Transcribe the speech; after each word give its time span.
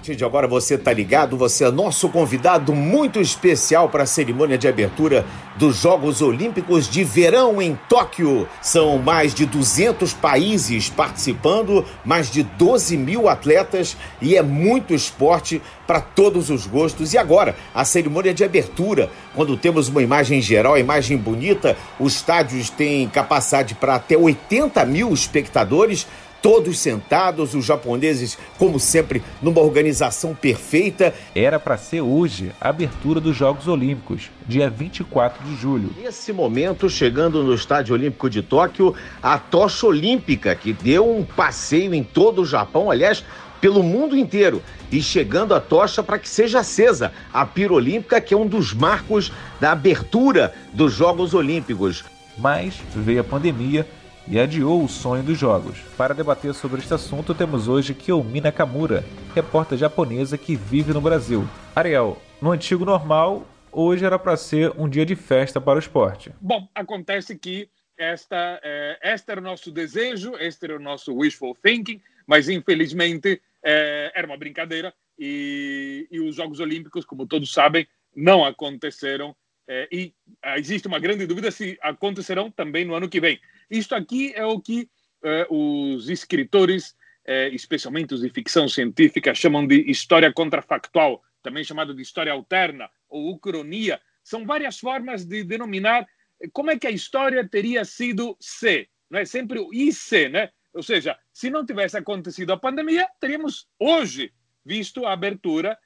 partir 0.00 0.16
de 0.16 0.24
agora 0.24 0.48
você 0.48 0.78
tá 0.78 0.94
ligado, 0.94 1.36
você 1.36 1.62
é 1.62 1.70
nosso 1.70 2.08
convidado 2.08 2.74
muito 2.74 3.20
especial 3.20 3.86
para 3.90 4.04
a 4.04 4.06
cerimônia 4.06 4.56
de 4.56 4.66
abertura 4.66 5.26
dos 5.56 5.76
Jogos 5.76 6.22
Olímpicos 6.22 6.88
de 6.88 7.04
Verão 7.04 7.60
em 7.60 7.78
Tóquio. 7.86 8.48
São 8.62 8.96
mais 8.96 9.34
de 9.34 9.44
200 9.44 10.14
países 10.14 10.88
participando, 10.88 11.84
mais 12.02 12.30
de 12.30 12.42
12 12.42 12.96
mil 12.96 13.28
atletas 13.28 13.94
e 14.22 14.38
é 14.38 14.42
muito 14.42 14.94
esporte 14.94 15.60
para 15.86 16.00
todos 16.00 16.48
os 16.48 16.66
gostos. 16.66 17.12
E 17.12 17.18
agora, 17.18 17.54
a 17.74 17.84
cerimônia 17.84 18.32
de 18.32 18.42
abertura, 18.42 19.10
quando 19.34 19.54
temos 19.54 19.88
uma 19.88 20.02
imagem 20.02 20.40
geral, 20.40 20.78
imagem 20.78 21.18
bonita, 21.18 21.76
os 21.98 22.14
estádios 22.14 22.70
têm 22.70 23.06
capacidade 23.06 23.74
para 23.74 23.96
até 23.96 24.16
80 24.16 24.82
mil 24.86 25.12
espectadores 25.12 26.06
todos 26.42 26.78
sentados, 26.78 27.54
os 27.54 27.64
japoneses, 27.64 28.38
como 28.58 28.78
sempre, 28.78 29.22
numa 29.40 29.60
organização 29.60 30.34
perfeita. 30.34 31.14
Era 31.34 31.58
para 31.58 31.76
ser 31.76 32.00
hoje 32.00 32.52
a 32.60 32.68
abertura 32.68 33.20
dos 33.20 33.36
Jogos 33.36 33.68
Olímpicos, 33.68 34.30
dia 34.46 34.70
24 34.70 35.44
de 35.44 35.56
julho. 35.56 35.90
Nesse 36.00 36.32
momento, 36.32 36.88
chegando 36.88 37.42
no 37.42 37.54
Estádio 37.54 37.94
Olímpico 37.94 38.30
de 38.30 38.42
Tóquio, 38.42 38.94
a 39.22 39.38
tocha 39.38 39.86
olímpica, 39.86 40.54
que 40.54 40.72
deu 40.72 41.10
um 41.10 41.24
passeio 41.24 41.94
em 41.94 42.02
todo 42.02 42.42
o 42.42 42.46
Japão, 42.46 42.90
aliás, 42.90 43.24
pelo 43.60 43.82
mundo 43.82 44.16
inteiro 44.16 44.62
e 44.90 45.02
chegando 45.02 45.54
a 45.54 45.60
tocha 45.60 46.02
para 46.02 46.18
que 46.18 46.28
seja 46.28 46.60
acesa 46.60 47.12
a 47.32 47.44
pira 47.44 47.74
olímpica, 47.74 48.20
que 48.20 48.32
é 48.32 48.36
um 48.36 48.46
dos 48.46 48.72
marcos 48.72 49.30
da 49.60 49.72
abertura 49.72 50.54
dos 50.72 50.94
Jogos 50.94 51.34
Olímpicos. 51.34 52.04
Mas 52.38 52.80
veio 52.94 53.20
a 53.20 53.24
pandemia 53.24 53.86
e 54.26 54.38
adiou 54.38 54.84
o 54.84 54.88
sonho 54.88 55.22
dos 55.22 55.38
jogos. 55.38 55.80
Para 55.96 56.14
debater 56.14 56.54
sobre 56.54 56.80
este 56.80 56.94
assunto, 56.94 57.34
temos 57.34 57.68
hoje 57.68 57.94
Kiyomi 57.94 58.40
Nakamura, 58.40 59.04
repórter 59.34 59.78
japonesa 59.78 60.38
que 60.38 60.56
vive 60.56 60.92
no 60.92 61.00
Brasil. 61.00 61.46
Ariel, 61.74 62.20
no 62.40 62.52
antigo 62.52 62.84
normal, 62.84 63.46
hoje 63.72 64.04
era 64.04 64.18
para 64.18 64.36
ser 64.36 64.72
um 64.76 64.88
dia 64.88 65.06
de 65.06 65.16
festa 65.16 65.60
para 65.60 65.76
o 65.76 65.80
esporte. 65.80 66.32
Bom, 66.40 66.68
acontece 66.74 67.36
que 67.38 67.68
esta, 67.96 68.58
é, 68.62 68.98
este 69.02 69.30
era 69.30 69.40
o 69.40 69.44
nosso 69.44 69.70
desejo, 69.70 70.32
este 70.38 70.64
era 70.64 70.76
o 70.76 70.80
nosso 70.80 71.14
wishful 71.14 71.54
thinking, 71.62 72.00
mas 72.26 72.48
infelizmente 72.48 73.40
é, 73.62 74.10
era 74.14 74.26
uma 74.26 74.36
brincadeira 74.36 74.94
e, 75.18 76.08
e, 76.10 76.18
os 76.20 76.36
Jogos 76.36 76.60
Olímpicos, 76.60 77.04
como 77.04 77.26
todos 77.26 77.52
sabem, 77.52 77.86
não 78.16 78.44
aconteceram 78.44 79.36
é, 79.68 79.88
e 79.92 80.14
existe 80.56 80.88
uma 80.88 80.98
grande 80.98 81.26
dúvida 81.26 81.50
se 81.50 81.78
acontecerão 81.80 82.50
também 82.50 82.84
no 82.84 82.94
ano 82.94 83.08
que 83.08 83.20
vem. 83.20 83.40
Isto 83.70 83.94
aqui 83.94 84.32
é 84.34 84.44
o 84.44 84.60
que 84.60 84.88
eh, 85.22 85.46
os 85.50 86.08
escritores, 86.08 86.96
eh, 87.26 87.50
especialmente 87.50 88.14
os 88.14 88.22
de 88.22 88.30
ficção 88.30 88.68
científica, 88.68 89.34
chamam 89.34 89.66
de 89.66 89.90
história 89.90 90.32
contrafactual, 90.32 91.22
também 91.42 91.62
chamado 91.62 91.94
de 91.94 92.00
história 92.00 92.32
alterna 92.32 92.88
ou 93.08 93.30
ucronia. 93.30 94.00
São 94.24 94.46
várias 94.46 94.78
formas 94.78 95.24
de 95.24 95.44
denominar 95.44 96.06
eh, 96.40 96.48
como 96.52 96.70
é 96.70 96.78
que 96.78 96.86
a 96.86 96.90
história 96.90 97.46
teria 97.46 97.84
sido 97.84 98.34
se, 98.40 98.88
não 99.10 99.18
é 99.18 99.26
sempre 99.26 99.58
o 99.58 99.72
IC, 99.74 100.30
né? 100.30 100.50
Ou 100.72 100.82
seja, 100.82 101.18
se 101.32 101.50
não 101.50 101.66
tivesse 101.66 101.98
acontecido 101.98 102.52
a 102.52 102.56
pandemia, 102.56 103.06
teríamos 103.20 103.68
hoje 103.78 104.32
visto 104.64 105.04
a 105.04 105.12
abertura 105.12 105.76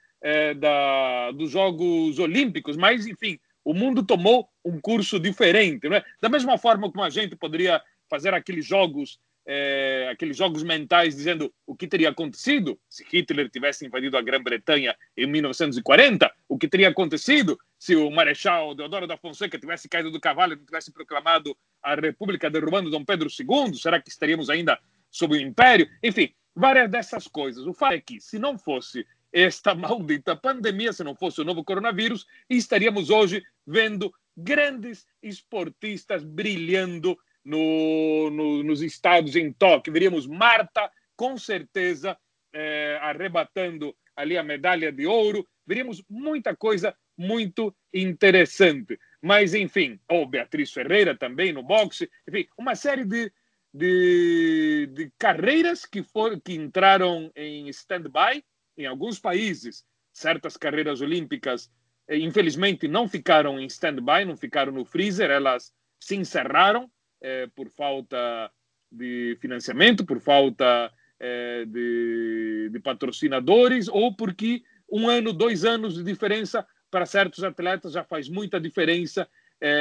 da, 0.58 1.30
dos 1.33 1.50
Jogos 1.50 2.19
Olímpicos. 2.19 2.77
Mas, 2.77 3.06
enfim, 3.06 3.39
o 3.65 3.73
mundo 3.73 4.05
tomou 4.05 4.48
um 4.65 4.81
curso 4.81 5.19
diferente. 5.19 5.89
Não 5.89 5.97
é? 5.97 6.05
Da 6.20 6.29
mesma 6.29 6.59
forma 6.59 6.91
como 6.91 7.03
a 7.03 7.11
gente 7.11 7.34
poderia 7.34 7.83
fazer 8.09 8.34
aqueles 8.34 8.67
jogos, 8.67 9.19
é, 9.47 10.09
aqueles 10.12 10.37
jogos 10.37 10.62
mentais 10.62 11.17
dizendo 11.17 11.53
o 11.67 11.74
que 11.74 11.86
teria 11.86 12.11
acontecido 12.11 12.79
se 12.89 13.05
Hitler 13.05 13.48
tivesse 13.48 13.86
invadido 13.86 14.17
a 14.17 14.23
Grã-Bretanha 14.23 14.95
em 15.17 15.27
1940, 15.27 16.30
o 16.48 16.58
que 16.58 16.69
teria 16.69 16.89
acontecido 16.89 17.58
se 17.79 17.97
o 17.97 18.11
Marechal 18.11 18.74
Deodoro 18.74 19.07
da 19.07 19.17
Fonseca 19.17 19.58
tivesse 19.58 19.89
caído 19.89 20.11
do 20.11 20.20
cavalo 20.20 20.53
e 20.53 20.57
tivesse 20.57 20.92
proclamado 20.92 21.57
a 21.83 21.95
República 21.95 22.51
derrubando 22.51 22.91
Dom 22.91 23.05
Pedro 23.05 23.29
II, 23.29 23.74
será 23.74 24.01
que 24.01 24.08
estaríamos 24.08 24.48
ainda 24.48 24.79
sob 25.11 25.36
o 25.36 25.41
Império? 25.41 25.89
Enfim, 26.03 26.33
várias 26.55 26.91
dessas 26.91 27.27
coisas. 27.27 27.67
O 27.67 27.74
fato 27.74 27.95
é 27.95 28.01
que, 28.01 28.20
se 28.20 28.39
não 28.39 28.58
fosse 28.58 29.07
esta 29.33 29.74
maldita 29.77 30.36
pandemia, 30.36 30.92
se 30.92 31.03
não 31.03 31.14
fosse 31.14 31.41
o 31.41 31.45
novo 31.45 31.64
coronavírus, 31.64 32.27
estaríamos 32.48 33.11
hoje 33.11 33.42
vendo 33.67 34.13
grandes 34.36 35.07
esportistas 35.23 36.25
brilhando 36.25 37.17
no, 37.45 38.30
no, 38.30 38.63
nos 38.63 38.83
estados 38.83 39.36
em 39.36 39.52
Tóquio. 39.52 39.92
Veríamos 39.92 40.27
Marta, 40.27 40.91
com 41.17 41.36
certeza, 41.36 42.19
é, 42.53 42.98
arrebatando 43.03 43.95
ali 44.17 44.36
a 44.39 44.42
medalha 44.42 44.91
de 44.91 45.07
ouro. 45.07 45.47
Veríamos 45.67 46.03
muita 46.08 46.57
coisa 46.57 46.97
muito 47.17 47.74
interessante. 47.92 48.98
Mas, 49.20 49.55
enfim, 49.55 50.01
ou 50.08 50.27
Beatriz 50.27 50.73
Ferreira 50.73 51.17
também 51.17 51.53
no 51.53 51.63
boxe. 51.63 52.11
Enfim, 52.29 52.47
uma 52.58 52.74
série 52.74 53.05
de, 53.05 53.33
de, 53.73 54.89
de 54.92 55.13
carreiras 55.19 55.86
que, 55.86 56.03
for, 56.03 56.41
que 56.41 56.55
entraram 56.55 57.30
em 57.35 57.69
stand-by 57.69 58.45
em 58.77 58.86
alguns 58.86 59.20
países, 59.20 59.85
certas 60.13 60.57
carreiras 60.57 61.01
olímpicas, 61.01 61.70
infelizmente, 62.11 62.89
não 62.89 63.09
ficaram 63.09 63.59
em 63.59 63.67
stand-by, 63.67 64.25
não 64.25 64.37
ficaram 64.37 64.73
no 64.73 64.85
freezer, 64.85 65.31
elas 65.31 65.73
se 65.98 66.17
encerraram 66.17 66.91
eh, 67.20 67.48
por 67.55 67.69
falta 67.70 68.51
de 68.91 69.37
financiamento, 69.41 70.05
por 70.05 70.20
falta 70.20 70.92
eh, 71.19 71.65
de, 71.67 72.69
de 72.70 72.81
patrocinadores 72.81 73.89
ou 73.89 74.15
porque 74.15 74.63
um 74.91 75.09
ano, 75.09 75.33
dois 75.33 75.65
anos 75.65 75.95
de 75.95 76.03
diferença 76.03 76.67
para 76.91 77.07
certos 77.07 77.42
atletas 77.42 77.92
já 77.92 78.05
faz 78.05 78.29
muita 78.29 78.61
diferença 78.61 79.29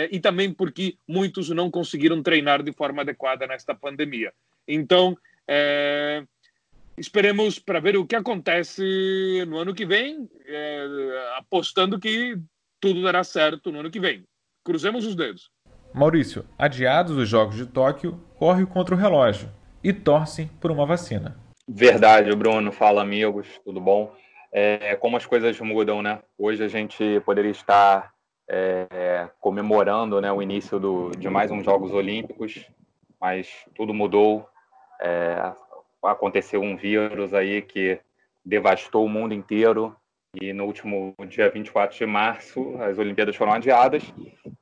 e 0.10 0.18
também 0.18 0.54
porque 0.54 0.98
muitos 1.06 1.50
não 1.50 1.70
conseguiram 1.70 2.24
treinar 2.24 2.64
de 2.64 2.72
forma 2.72 3.02
adequada 3.02 3.46
nesta 3.46 3.76
pandemia. 3.76 4.32
Então, 4.66 5.18
esperemos 6.98 7.60
para 7.60 7.80
ver 7.80 7.98
o 7.98 8.06
que 8.06 8.16
acontece 8.16 9.44
no 9.48 9.58
ano 9.58 9.74
que 9.74 9.86
vem, 9.86 10.30
é, 10.46 10.88
apostando 11.38 12.00
que 12.00 12.38
tudo 12.80 13.02
dará 13.02 13.24
certo 13.24 13.72
no 13.72 13.80
ano 13.80 13.92
que 13.92 14.00
vem. 14.00 14.24
Cruzemos 14.64 15.06
os 15.06 15.16
dedos. 15.16 15.50
Maurício, 15.94 16.46
adiados 16.58 17.16
os 17.16 17.30
Jogos 17.30 17.56
de 17.56 17.66
Tóquio, 17.66 18.20
corre 18.38 18.66
contra 18.66 18.96
o 18.96 18.98
relógio 18.98 19.50
e 19.84 19.94
torcem 19.94 20.48
por 20.60 20.72
uma 20.72 20.86
vacina. 20.86 21.38
Verdade, 21.68 22.34
Bruno. 22.36 22.72
Fala, 22.72 23.02
amigos, 23.02 23.48
tudo 23.64 23.80
bom? 23.80 24.14
É, 24.52 24.96
como 24.96 25.18
as 25.18 25.26
coisas 25.26 25.60
mudam, 25.60 26.02
né? 26.02 26.20
Hoje 26.38 26.64
a 26.64 26.68
gente 26.68 27.20
poderia 27.26 27.52
estar 27.52 28.14
é, 28.50 29.30
comemorando 29.40 30.20
né, 30.20 30.32
o 30.32 30.42
início 30.42 30.80
do, 30.80 31.12
de 31.12 31.30
mais 31.30 31.52
uns 31.52 31.64
Jogos 31.64 31.92
Olímpicos, 31.92 32.66
mas 33.20 33.50
tudo 33.76 33.94
mudou. 33.94 34.48
É, 35.02 35.54
aconteceu 36.04 36.62
um 36.62 36.76
vírus 36.76 37.34
aí 37.34 37.62
que 37.62 38.00
devastou 38.46 39.06
o 39.06 39.10
mundo 39.10 39.34
inteiro 39.34 39.96
e 40.40 40.52
no 40.52 40.66
último 40.66 41.16
dia 41.28 41.50
24 41.50 41.98
de 41.98 42.06
março 42.06 42.76
as 42.82 42.98
Olimpíadas 42.98 43.36
foram 43.36 43.54
adiadas 43.54 44.04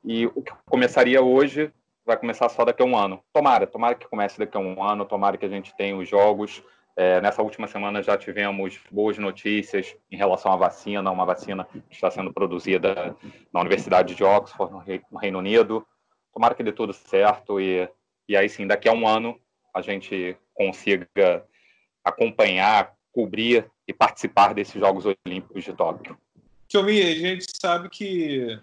e 0.04 0.26
o 0.26 0.42
que 0.42 0.52
começaria 0.66 1.22
hoje 1.22 1.72
vai 2.04 2.16
começar 2.16 2.48
só 2.48 2.64
daqui 2.64 2.82
a 2.82 2.86
um 2.86 2.96
ano. 2.96 3.22
Tomara, 3.32 3.66
tomara 3.66 3.94
que 3.94 4.08
comece 4.08 4.38
daqui 4.38 4.56
a 4.56 4.60
um 4.60 4.82
ano, 4.82 5.04
tomara 5.04 5.36
que 5.36 5.46
a 5.46 5.48
gente 5.48 5.74
tenha 5.76 5.96
os 5.96 6.08
jogos. 6.08 6.62
É, 6.94 7.20
nessa 7.22 7.42
última 7.42 7.66
semana 7.66 8.02
já 8.02 8.18
tivemos 8.18 8.78
boas 8.90 9.16
notícias 9.16 9.96
em 10.10 10.16
relação 10.16 10.52
à 10.52 10.56
vacina, 10.56 11.10
uma 11.10 11.24
vacina 11.24 11.64
que 11.64 11.94
está 11.94 12.10
sendo 12.10 12.32
produzida 12.32 13.16
na 13.52 13.60
Universidade 13.60 14.14
de 14.14 14.22
Oxford, 14.22 14.72
no 15.10 15.18
Reino 15.18 15.38
Unido. 15.38 15.86
Tomara 16.34 16.54
que 16.54 16.62
dê 16.62 16.72
tudo 16.72 16.92
certo 16.92 17.60
e, 17.60 17.88
e 18.28 18.36
aí 18.36 18.48
sim, 18.48 18.66
daqui 18.66 18.88
a 18.88 18.92
um 18.92 19.06
ano 19.06 19.38
a 19.72 19.80
gente 19.80 20.36
consiga 20.54 21.44
acompanhar, 22.04 22.94
cobrir 23.12 23.70
e 23.86 23.92
participar 23.92 24.54
desses 24.54 24.80
Jogos 24.80 25.04
Olímpicos 25.04 25.64
de 25.64 25.72
Tóquio. 25.72 26.16
Kiomi, 26.68 27.00
a 27.00 27.14
gente 27.14 27.46
sabe 27.60 27.88
que 27.88 28.58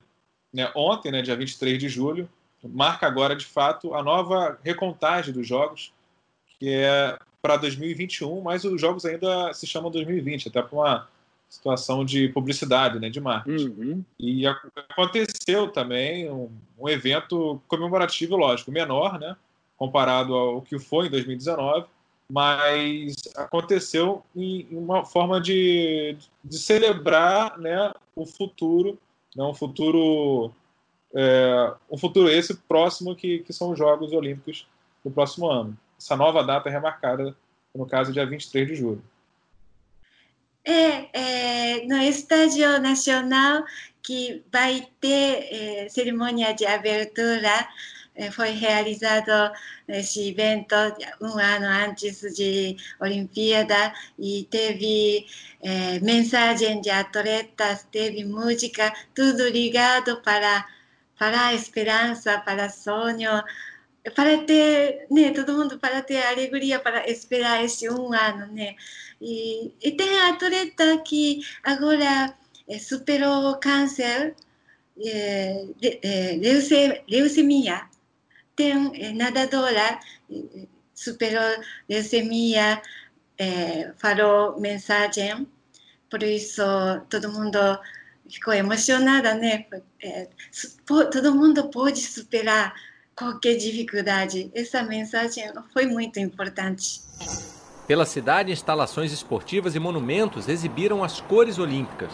né, 0.54 0.72
ontem, 0.76 1.12
né, 1.12 1.22
dia 1.22 1.36
23 1.36 1.78
de 1.78 1.88
julho, 1.88 2.28
marca 2.64 3.08
agora 3.08 3.36
de 3.36 3.46
fato 3.46 3.94
a 3.94 4.04
nova 4.04 4.60
recontagem 4.64 5.34
dos 5.34 5.48
Jogos, 5.48 5.94
que 6.60 6.74
é 6.74 7.18
para 7.42 7.58
2021, 7.58 8.42
mas 8.42 8.66
os 8.66 8.82
Jogos 8.82 9.06
ainda 9.06 9.54
se 9.54 9.66
chamam 9.66 9.92
2020, 9.92 10.50
até 10.50 10.62
para 10.62 10.76
uma 10.76 11.08
situação 11.48 12.06
de 12.06 12.30
publicidade, 12.30 13.00
né, 13.00 13.10
de 13.10 13.20
marketing. 13.20 13.76
Uhum. 13.78 14.06
E 14.20 14.46
aconteceu 14.46 15.70
também 15.70 16.30
um, 16.30 16.50
um 16.78 16.90
evento 16.90 17.62
comemorativo, 17.68 18.36
lógico, 18.36 18.72
menor, 18.72 19.20
né, 19.20 19.36
comparado 19.80 20.36
ao 20.36 20.62
que 20.62 20.78
foi 20.78 21.08
em 21.08 21.10
2019, 21.10 21.88
mas 22.30 23.16
aconteceu 23.36 24.24
em 24.36 24.68
uma 24.72 25.06
forma 25.06 25.42
de, 25.42 26.16
de 26.44 26.60
celebrar 26.60 27.58
né, 27.58 27.92
o 28.16 28.26
futuro, 28.26 29.00
né, 29.36 29.44
um 29.44 29.54
futuro 29.54 30.52
é, 31.16 31.74
um 31.90 31.98
futuro 31.98 32.30
esse 32.30 32.56
próximo 32.56 33.16
que, 33.16 33.40
que 33.40 33.54
são 33.54 33.72
os 33.72 33.80
Jogos 33.80 34.12
Olímpicos 34.12 34.68
do 35.04 35.10
próximo 35.10 35.50
ano. 35.50 35.76
Essa 35.98 36.16
nova 36.16 36.44
data 36.44 36.70
é 36.70 36.72
remarcada, 36.72 37.36
no 37.74 37.86
caso, 37.86 38.14
dia 38.14 38.26
23 38.26 38.68
de 38.68 38.76
julho. 38.76 39.04
É, 40.64 41.80
é, 41.82 41.86
no 41.88 41.98
Estádio 41.98 42.80
Nacional, 42.80 43.64
que 44.04 44.44
vai 44.52 44.88
ter 45.00 45.48
é, 45.52 45.90
cerimônia 45.90 46.54
de 46.54 46.66
abertura, 46.66 47.68
foi 48.32 48.52
realizado 48.52 49.52
esse 49.88 50.30
evento 50.30 50.76
um 51.22 51.38
ano 51.38 51.66
antes 51.66 52.22
de 52.36 52.76
Olimpíada 53.00 53.94
e 54.18 54.48
teve 54.50 55.26
é, 55.62 56.00
mensagem 56.00 56.82
de 56.82 56.90
atletas, 56.90 57.86
teve 57.92 58.26
música, 58.26 58.94
tudo 59.16 59.48
ligado 59.48 60.22
para, 60.22 60.66
para 61.18 61.48
a 61.48 61.54
esperança, 61.54 62.40
para 62.40 62.70
sonho, 62.70 63.44
para 64.16 64.38
ter, 64.46 65.06
né, 65.12 65.32
todo 65.32 65.54
mundo 65.58 65.78
para 65.78 66.02
ter 66.02 66.22
alegria 66.24 66.80
para 66.80 67.10
esperar 67.10 67.64
esse 67.64 67.90
um 67.90 68.14
ano, 68.14 68.52
né? 68.54 68.76
E, 69.22 69.74
e 69.82 69.92
tem 69.92 70.20
atleta 70.22 70.98
que 71.00 71.42
agora 71.64 72.34
é, 72.68 72.80
superou 72.80 73.58
câncer, 73.58 74.36
é, 75.02 75.66
é, 76.02 76.38
leucemia, 77.08 77.90
tem 78.60 78.92
é, 79.02 79.14
nadadora, 79.14 79.98
superou 80.94 81.64
leucemia, 81.88 82.82
é, 83.38 83.94
falou 83.98 84.60
mensagem, 84.60 85.48
por 86.10 86.22
isso 86.22 86.62
todo 87.10 87.32
mundo 87.32 87.58
ficou 88.30 88.54
emocionada, 88.54 89.34
né? 89.34 89.66
É, 90.04 90.28
todo 90.86 91.34
mundo 91.34 91.70
pode 91.70 92.02
superar 92.02 92.74
qualquer 93.16 93.56
dificuldade. 93.56 94.52
Essa 94.54 94.84
mensagem 94.84 95.46
foi 95.72 95.86
muito 95.86 96.20
importante. 96.20 97.02
Pela 97.88 98.06
cidade, 98.06 98.52
instalações 98.52 99.14
esportivas 99.14 99.74
e 99.74 99.80
monumentos 99.80 100.50
exibiram 100.50 101.02
as 101.02 101.22
cores 101.22 101.58
olímpicas. 101.58 102.12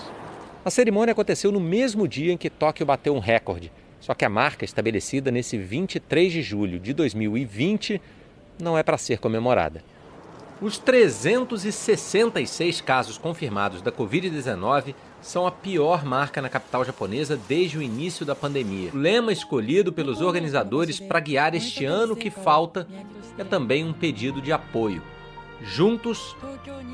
A 0.63 0.69
cerimônia 0.69 1.11
aconteceu 1.11 1.51
no 1.51 1.59
mesmo 1.59 2.07
dia 2.07 2.31
em 2.31 2.37
que 2.37 2.51
Tóquio 2.51 2.85
bateu 2.85 3.15
um 3.15 3.19
recorde. 3.19 3.71
Só 4.05 4.13
que 4.13 4.23
a 4.23 4.29
marca 4.29 4.63
estabelecida 4.63 5.31
nesse 5.31 5.57
23 5.57 6.31
de 6.31 6.43
julho 6.43 6.79
de 6.79 6.93
2020 6.93 7.99
não 8.61 8.77
é 8.77 8.83
para 8.83 8.99
ser 8.99 9.17
comemorada. 9.17 9.83
Os 10.61 10.77
366 10.77 12.81
casos 12.81 13.17
confirmados 13.17 13.81
da 13.81 13.91
Covid-19 13.91 14.93
são 15.23 15.47
a 15.47 15.51
pior 15.51 16.05
marca 16.05 16.39
na 16.39 16.49
capital 16.49 16.85
japonesa 16.85 17.35
desde 17.47 17.79
o 17.79 17.81
início 17.81 18.23
da 18.23 18.35
pandemia. 18.35 18.91
O 18.93 18.97
lema 18.97 19.33
escolhido 19.33 19.91
pelos 19.91 20.21
organizadores 20.21 20.99
para 20.99 21.19
guiar 21.19 21.55
este 21.55 21.83
ano 21.83 22.15
que 22.15 22.29
falta 22.29 22.87
é 23.39 23.43
também 23.43 23.83
um 23.83 23.91
pedido 23.91 24.39
de 24.39 24.51
apoio. 24.51 25.01
Juntos, 25.63 26.35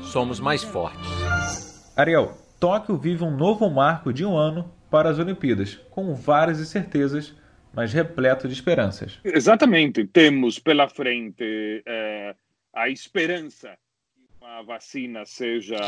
somos 0.04 0.40
mais 0.40 0.62
fortes. 0.62 1.92
Ariel, 1.94 2.38
Tóquio 2.58 2.96
vive 2.96 3.22
um 3.22 3.36
novo 3.36 3.68
marco 3.68 4.14
de 4.14 4.24
um 4.24 4.34
ano 4.34 4.64
para 4.92 5.08
as 5.08 5.18
Olimpíadas, 5.18 5.76
com 5.90 6.14
várias 6.14 6.60
incertezas, 6.60 7.34
mas 7.72 7.94
repleto 7.94 8.46
de 8.46 8.52
esperanças. 8.52 9.18
Exatamente. 9.24 10.04
Temos 10.04 10.58
pela 10.58 10.86
frente 10.86 11.82
é, 11.86 12.36
a 12.74 12.90
esperança 12.90 13.78
que 14.14 14.20
uma 14.38 14.62
vacina 14.62 15.24
seja, 15.24 15.78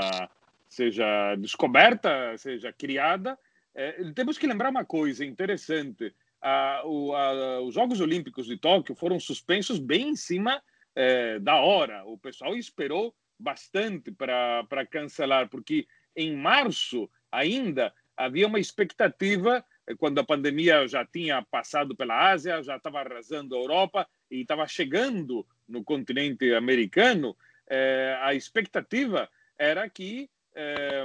seja 0.66 1.34
descoberta, 1.36 2.34
seja 2.38 2.72
criada. 2.72 3.38
É, 3.74 3.92
temos 4.14 4.38
que 4.38 4.46
lembrar 4.46 4.70
uma 4.70 4.86
coisa 4.86 5.22
interessante. 5.22 6.14
A, 6.40 6.80
o, 6.86 7.14
a, 7.14 7.60
os 7.60 7.74
Jogos 7.74 8.00
Olímpicos 8.00 8.46
de 8.46 8.56
Tóquio 8.56 8.94
foram 8.94 9.20
suspensos 9.20 9.78
bem 9.78 10.08
em 10.08 10.16
cima 10.16 10.62
é, 10.96 11.38
da 11.40 11.56
hora. 11.56 12.06
O 12.06 12.16
pessoal 12.16 12.56
esperou 12.56 13.14
bastante 13.38 14.10
para 14.10 14.86
cancelar, 14.90 15.50
porque 15.50 15.86
em 16.16 16.34
março 16.34 17.10
ainda 17.30 17.92
havia 18.16 18.46
uma 18.46 18.58
expectativa, 18.58 19.64
é, 19.86 19.94
quando 19.94 20.18
a 20.18 20.24
pandemia 20.24 20.86
já 20.86 21.04
tinha 21.04 21.42
passado 21.42 21.94
pela 21.94 22.30
Ásia, 22.30 22.62
já 22.62 22.76
estava 22.76 23.00
arrasando 23.00 23.54
a 23.54 23.58
Europa 23.58 24.08
e 24.30 24.40
estava 24.40 24.66
chegando 24.66 25.46
no 25.68 25.82
continente 25.82 26.52
americano, 26.54 27.36
é, 27.68 28.18
a 28.22 28.34
expectativa 28.34 29.28
era 29.58 29.88
que 29.88 30.28
é, 30.54 31.04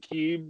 que 0.00 0.44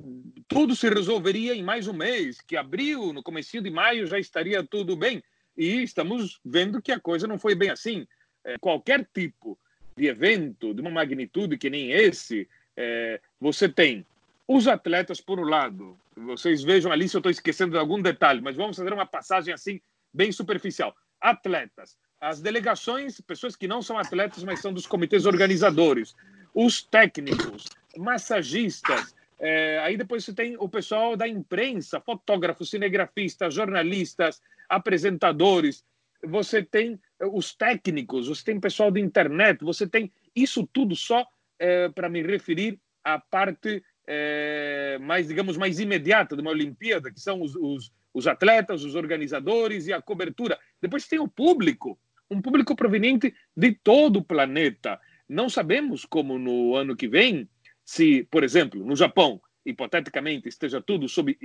tudo 0.48 0.74
se 0.74 0.88
resolveria 0.88 1.54
em 1.54 1.62
mais 1.62 1.86
um 1.86 1.92
mês, 1.92 2.40
que 2.40 2.56
abril, 2.56 3.12
no 3.12 3.22
começo 3.22 3.60
de 3.60 3.70
maio 3.70 4.06
já 4.06 4.18
estaria 4.18 4.64
tudo 4.64 4.96
bem. 4.96 5.22
E 5.56 5.82
estamos 5.82 6.40
vendo 6.42 6.80
que 6.80 6.92
a 6.92 6.98
coisa 6.98 7.26
não 7.26 7.38
foi 7.38 7.54
bem 7.54 7.68
assim. 7.68 8.06
É, 8.42 8.56
qualquer 8.58 9.06
tipo 9.12 9.58
de 9.94 10.06
evento 10.06 10.72
de 10.72 10.80
uma 10.80 10.90
magnitude 10.90 11.58
que 11.58 11.68
nem 11.68 11.92
esse, 11.92 12.48
é, 12.74 13.20
você 13.38 13.68
tem 13.68 14.06
os 14.54 14.68
atletas 14.68 15.20
por 15.20 15.40
um 15.40 15.44
lado. 15.44 15.98
Vocês 16.14 16.62
vejam 16.62 16.92
ali 16.92 17.08
se 17.08 17.16
eu 17.16 17.20
estou 17.20 17.32
esquecendo 17.32 17.72
de 17.72 17.78
algum 17.78 18.00
detalhe, 18.00 18.42
mas 18.42 18.54
vamos 18.54 18.76
fazer 18.76 18.92
uma 18.92 19.06
passagem 19.06 19.54
assim 19.54 19.80
bem 20.12 20.30
superficial. 20.30 20.94
Atletas, 21.18 21.96
as 22.20 22.40
delegações, 22.40 23.20
pessoas 23.20 23.56
que 23.56 23.66
não 23.66 23.80
são 23.80 23.96
atletas, 23.96 24.44
mas 24.44 24.60
são 24.60 24.72
dos 24.72 24.86
comitês 24.86 25.24
organizadores, 25.24 26.14
os 26.54 26.82
técnicos, 26.82 27.66
massagistas, 27.96 29.14
é, 29.38 29.78
aí 29.78 29.96
depois 29.96 30.24
você 30.24 30.34
tem 30.34 30.54
o 30.58 30.68
pessoal 30.68 31.16
da 31.16 31.26
imprensa, 31.26 32.00
fotógrafos, 32.00 32.68
cinegrafistas, 32.68 33.54
jornalistas, 33.54 34.40
apresentadores, 34.68 35.82
você 36.22 36.62
tem 36.62 37.00
os 37.32 37.54
técnicos, 37.54 38.28
você 38.28 38.44
tem 38.44 38.60
pessoal 38.60 38.90
da 38.90 39.00
internet, 39.00 39.64
você 39.64 39.86
tem 39.86 40.12
isso 40.36 40.68
tudo 40.72 40.94
só 40.94 41.26
é, 41.58 41.88
para 41.88 42.08
me 42.08 42.22
referir 42.22 42.78
à 43.02 43.18
parte 43.18 43.82
é, 44.06 44.98
mais, 45.00 45.28
digamos, 45.28 45.56
mais 45.56 45.78
imediata 45.78 46.34
de 46.34 46.42
uma 46.42 46.50
Olimpíada, 46.50 47.10
que 47.10 47.20
são 47.20 47.40
os, 47.40 47.54
os, 47.56 47.92
os 48.12 48.26
atletas, 48.26 48.84
os 48.84 48.94
organizadores 48.94 49.86
e 49.86 49.92
a 49.92 50.02
cobertura. 50.02 50.58
Depois 50.80 51.06
tem 51.06 51.18
o 51.18 51.28
público, 51.28 51.98
um 52.30 52.40
público 52.40 52.74
proveniente 52.74 53.34
de 53.56 53.72
todo 53.72 54.18
o 54.18 54.24
planeta. 54.24 55.00
Não 55.28 55.48
sabemos 55.48 56.04
como 56.04 56.38
no 56.38 56.74
ano 56.74 56.96
que 56.96 57.08
vem, 57.08 57.48
se, 57.84 58.26
por 58.30 58.44
exemplo, 58.44 58.84
no 58.84 58.96
Japão, 58.96 59.40
hipoteticamente, 59.64 60.48
esteja 60.48 60.80
tudo 60.80 61.08
sob 61.08 61.38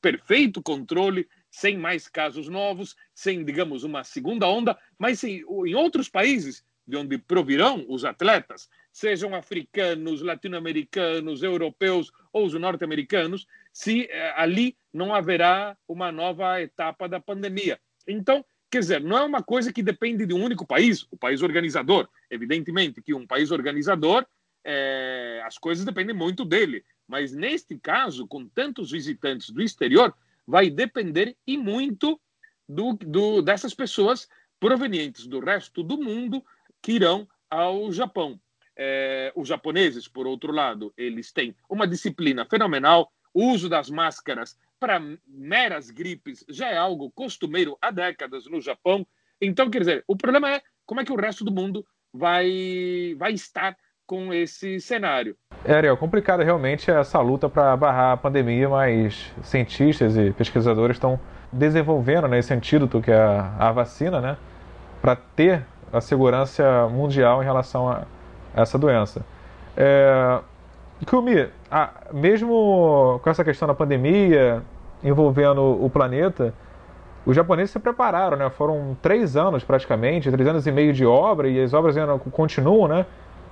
perfeito 0.00 0.62
controle, 0.62 1.28
sem 1.50 1.76
mais 1.76 2.08
casos 2.08 2.48
novos, 2.48 2.96
sem, 3.14 3.44
digamos, 3.44 3.84
uma 3.84 4.02
segunda 4.02 4.48
onda, 4.48 4.76
mas 4.98 5.22
em, 5.22 5.38
em 5.38 5.74
outros 5.74 6.08
países 6.08 6.64
de 6.86 6.96
onde 6.96 7.16
provirão 7.18 7.84
os 7.88 8.04
atletas, 8.04 8.68
sejam 8.92 9.34
africanos, 9.34 10.22
latino-americanos, 10.22 11.42
europeus 11.42 12.10
ou 12.32 12.46
os 12.46 12.54
norte-americanos, 12.54 13.46
se 13.72 14.06
eh, 14.10 14.34
ali 14.36 14.76
não 14.92 15.14
haverá 15.14 15.76
uma 15.86 16.10
nova 16.10 16.60
etapa 16.60 17.08
da 17.08 17.20
pandemia. 17.20 17.80
Então, 18.06 18.44
quer 18.70 18.80
dizer, 18.80 19.00
não 19.00 19.18
é 19.18 19.22
uma 19.22 19.42
coisa 19.42 19.72
que 19.72 19.82
depende 19.82 20.26
de 20.26 20.34
um 20.34 20.42
único 20.42 20.66
país, 20.66 21.06
o 21.10 21.16
país 21.16 21.42
organizador. 21.42 22.08
Evidentemente 22.30 23.02
que 23.02 23.14
um 23.14 23.26
país 23.26 23.50
organizador, 23.50 24.26
eh, 24.64 25.42
as 25.44 25.58
coisas 25.58 25.84
dependem 25.84 26.14
muito 26.14 26.44
dele. 26.44 26.84
Mas 27.06 27.32
neste 27.32 27.78
caso, 27.78 28.26
com 28.26 28.46
tantos 28.46 28.90
visitantes 28.90 29.50
do 29.50 29.62
exterior, 29.62 30.14
vai 30.46 30.70
depender 30.70 31.36
e 31.46 31.56
muito 31.56 32.20
do, 32.68 32.92
do, 32.92 33.42
dessas 33.42 33.74
pessoas 33.74 34.28
provenientes 34.58 35.26
do 35.26 35.40
resto 35.40 35.82
do 35.82 35.96
mundo 35.96 36.44
que 36.82 36.92
irão 36.92 37.28
ao 37.48 37.90
Japão. 37.90 38.40
É, 38.82 39.30
os 39.36 39.46
japoneses, 39.46 40.08
por 40.08 40.26
outro 40.26 40.50
lado, 40.50 40.90
eles 40.96 41.30
têm 41.30 41.54
uma 41.68 41.86
disciplina 41.86 42.46
fenomenal. 42.46 43.12
O 43.34 43.52
uso 43.52 43.68
das 43.68 43.90
máscaras 43.90 44.56
para 44.80 44.98
meras 45.28 45.90
gripes 45.90 46.42
já 46.48 46.70
é 46.70 46.78
algo 46.78 47.10
costumeiro 47.10 47.76
há 47.82 47.90
décadas 47.90 48.46
no 48.46 48.58
Japão. 48.58 49.06
Então, 49.38 49.68
quer 49.68 49.80
dizer, 49.80 50.04
o 50.08 50.16
problema 50.16 50.50
é 50.50 50.62
como 50.86 50.98
é 50.98 51.04
que 51.04 51.12
o 51.12 51.20
resto 51.20 51.44
do 51.44 51.52
mundo 51.52 51.84
vai, 52.10 53.14
vai 53.18 53.34
estar 53.34 53.76
com 54.06 54.32
esse 54.32 54.80
cenário. 54.80 55.36
É, 55.62 55.74
Ariel, 55.74 55.96
complicada 55.98 56.42
realmente 56.42 56.90
essa 56.90 57.20
luta 57.20 57.50
para 57.50 57.76
barrar 57.76 58.12
a 58.12 58.16
pandemia, 58.16 58.66
mas 58.66 59.30
cientistas 59.42 60.16
e 60.16 60.30
pesquisadores 60.30 60.96
estão 60.96 61.20
desenvolvendo 61.52 62.26
né, 62.28 62.38
esse 62.38 62.54
antídoto 62.54 63.02
que 63.02 63.10
é 63.10 63.20
a, 63.20 63.56
a 63.58 63.72
vacina, 63.72 64.22
né, 64.22 64.38
para 65.02 65.16
ter 65.16 65.66
a 65.92 66.00
segurança 66.00 66.88
mundial 66.88 67.42
em 67.42 67.44
relação 67.44 67.86
a 67.86 68.06
essa 68.54 68.78
doença. 68.78 69.24
É, 69.76 70.40
Kumi, 71.06 71.48
a, 71.70 71.90
mesmo 72.12 73.20
com 73.22 73.30
essa 73.30 73.44
questão 73.44 73.68
da 73.68 73.74
pandemia 73.74 74.62
envolvendo 75.02 75.62
o 75.62 75.88
planeta, 75.88 76.52
os 77.24 77.34
japoneses 77.34 77.70
se 77.70 77.78
prepararam, 77.78 78.36
né? 78.36 78.50
Foram 78.50 78.96
três 79.00 79.36
anos 79.36 79.64
praticamente, 79.64 80.30
três 80.30 80.48
anos 80.48 80.66
e 80.66 80.72
meio 80.72 80.92
de 80.92 81.06
obra 81.06 81.48
e 81.48 81.62
as 81.62 81.72
obras 81.72 81.96
ainda 81.96 82.18
continuam, 82.18 82.88
né? 82.88 83.06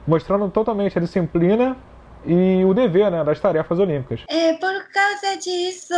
mostrando 0.09 0.51
totalmente 0.51 0.97
a 0.97 1.01
disciplina 1.03 1.77
e 2.25 2.65
o 2.65 2.73
dever 2.73 3.11
né, 3.11 3.23
das 3.23 3.39
tarefas 3.39 3.79
olímpicas. 3.79 4.25
É, 4.29 4.55
por 4.55 4.91
causa 4.91 5.37
disso, 5.37 5.95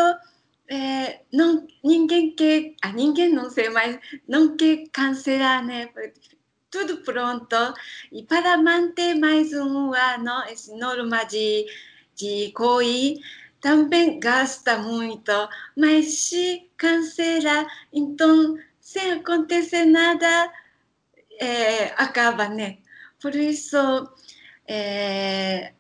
é, 0.69 1.21
não, 1.33 1.65
ninguém 1.83 2.35
quer, 2.35 2.73
a 2.83 2.93
ninguém 2.93 3.33
não 3.33 3.49
sei, 3.49 3.71
mas 3.71 3.99
não 4.29 4.57
quer 4.57 4.83
cancelar, 4.93 5.65
né? 5.65 5.89
Tudo 6.71 6.99
pronto. 6.99 7.57
E 8.13 8.23
para 8.23 8.57
manter 8.57 9.15
mais 9.15 9.53
um 9.53 9.93
ano, 9.93 10.43
essa 10.49 10.75
norma 10.77 11.25
de 11.25 11.67
de 12.21 12.53
COI 12.53 13.19
também 13.61 14.21
gasta 14.21 14.79
muito, 14.79 15.33
mas 15.77 16.21
se 16.21 16.69
cancela, 16.77 17.67
então, 17.93 18.59
sem 18.81 19.13
acontecer 19.13 19.85
nada, 19.85 20.53
é, 21.39 21.87
acaba, 21.97 22.49
né? 22.49 22.79
Por 23.21 23.35
isso, 23.35 23.77
é, 24.67 25.73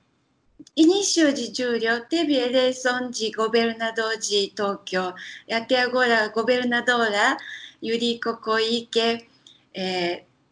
início 0.76 1.32
de 1.32 1.52
julho 1.54 2.06
teve 2.08 2.34
eleição 2.34 3.10
de 3.10 3.30
governador 3.32 4.18
de 4.18 4.52
Tóquio. 4.54 5.14
E 5.48 5.54
até 5.54 5.80
agora, 5.80 6.24
a 6.24 6.28
governadora 6.28 7.36
Yuriko 7.82 8.36
Koike 8.38 9.26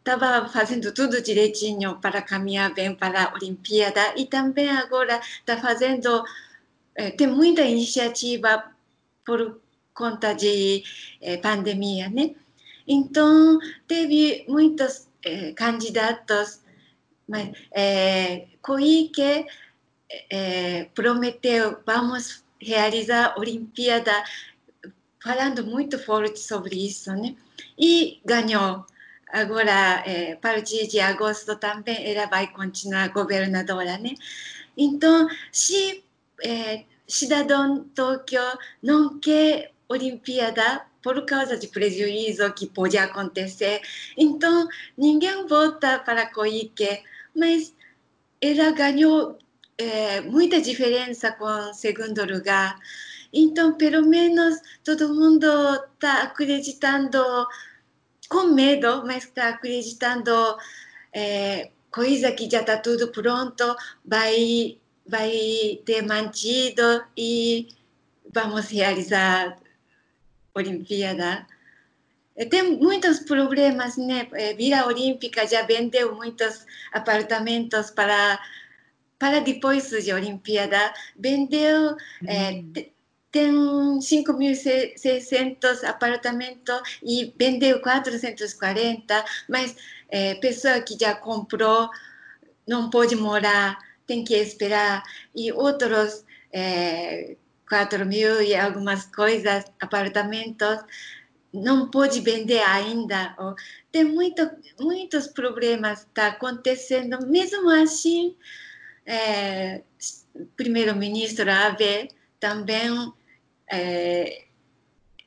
estava 0.08 0.48
fazendo 0.48 0.92
tudo 0.92 1.20
direitinho 1.20 1.98
para 2.00 2.22
caminhar 2.22 2.72
bem 2.72 2.94
para 2.94 3.24
a 3.24 3.34
Olimpíada 3.34 4.14
e 4.16 4.24
também 4.24 4.70
agora 4.70 5.20
está 5.40 5.58
fazendo 5.58 6.24
é, 6.94 7.10
tem 7.10 7.26
muita 7.26 7.62
iniciativa 7.62 8.72
por 9.24 9.60
conta 9.92 10.32
de 10.32 10.82
é, 11.20 11.36
pandemia, 11.36 12.08
né? 12.08 12.34
Então 12.86 13.58
teve 13.86 14.46
muitos 14.48 15.06
é, 15.22 15.52
candidatos, 15.52 16.62
mas 17.28 17.50
Koike 18.62 19.44
prometeu 20.94 21.78
vamos 21.84 22.42
realizar 22.58 23.34
a 23.34 23.38
Olimpíada 23.38 24.12
falando 25.22 25.66
muito 25.66 25.98
forte 25.98 26.40
sobre 26.40 26.86
isso, 26.86 27.12
né? 27.12 27.36
E 27.78 28.20
ganhou. 28.24 28.86
Agora, 29.30 30.02
é, 30.06 30.32
a 30.32 30.36
partir 30.36 30.86
de 30.88 31.00
agosto 31.00 31.56
também 31.56 32.10
ela 32.10 32.26
vai 32.26 32.46
continuar 32.52 33.08
governadora, 33.08 33.98
né? 33.98 34.14
Então, 34.76 35.28
se 35.52 36.04
é, 36.42 36.84
cidadão 37.06 37.84
Tóquio 37.94 38.40
não 38.82 39.18
quer 39.18 39.72
Olimpíada 39.88 40.86
por 41.02 41.24
causa 41.24 41.56
de 41.56 41.68
prejuízo 41.68 42.52
que 42.52 42.66
pode 42.66 42.98
acontecer, 42.98 43.80
então 44.16 44.68
ninguém 44.96 45.46
vota 45.46 45.98
para 45.98 46.26
Koike, 46.26 47.02
mas 47.34 47.74
ela 48.40 48.70
ganhou 48.72 49.38
é, 49.78 50.20
muita 50.20 50.60
diferença 50.60 51.32
com 51.32 51.44
o 51.44 51.74
segundo 51.74 52.24
lugar. 52.24 52.78
Então, 53.32 53.74
pelo 53.74 54.06
menos 54.06 54.56
todo 54.84 55.14
mundo 55.14 55.46
está 55.94 56.22
acreditando 56.22 57.18
com 58.28 58.54
medo, 58.54 59.04
mas 59.06 59.24
está 59.24 59.48
acreditando 59.48 60.30
é, 61.12 61.70
coisa 61.90 62.32
que 62.32 62.48
já 62.50 62.60
está 62.60 62.76
tudo 62.76 63.08
pronto, 63.08 63.76
vai, 64.04 64.78
vai 65.06 65.80
ter 65.84 66.02
mantido 66.02 67.04
e 67.16 67.68
vamos 68.32 68.68
realizar 68.68 69.56
a 70.54 70.58
Olimpíada. 70.58 71.46
Tem 72.50 72.76
muitos 72.76 73.20
problemas, 73.20 73.96
né? 73.96 74.28
Vila 74.56 74.86
Olímpica 74.86 75.44
já 75.46 75.62
vendeu 75.62 76.14
muitos 76.14 76.64
apartamentos 76.92 77.90
para 77.90 78.38
para 79.18 79.40
depois 79.40 79.90
da 79.90 80.14
Olimpíada, 80.14 80.94
vendeu, 81.16 81.90
uhum. 81.90 82.28
é, 82.28 82.88
tem 83.30 83.52
5.600 83.98 85.84
apartamentos 85.84 86.80
e 87.02 87.32
vendeu 87.38 87.80
440, 87.80 89.24
mas 89.48 89.76
é, 90.08 90.34
pessoa 90.36 90.80
que 90.80 90.96
já 90.98 91.14
comprou 91.14 91.90
não 92.66 92.90
pode 92.90 93.16
morar, 93.16 93.78
tem 94.06 94.24
que 94.24 94.34
esperar, 94.34 95.02
e 95.34 95.52
outros 95.52 96.24
é, 96.52 97.36
4 97.68 98.06
mil 98.06 98.42
e 98.42 98.54
algumas 98.54 99.04
coisas, 99.06 99.64
apartamentos, 99.80 100.78
não 101.52 101.90
pode 101.90 102.20
vender 102.20 102.62
ainda. 102.62 103.36
Tem 103.92 104.04
muito, 104.04 104.50
muitos 104.80 105.26
problemas 105.28 106.06
tá 106.14 106.28
acontecendo, 106.28 107.26
mesmo 107.26 107.70
assim, 107.70 108.34
é, 109.06 109.82
primeiro-ministro 110.56 111.50
Abe 111.50 112.08
também 112.40 113.12
é, 113.70 114.44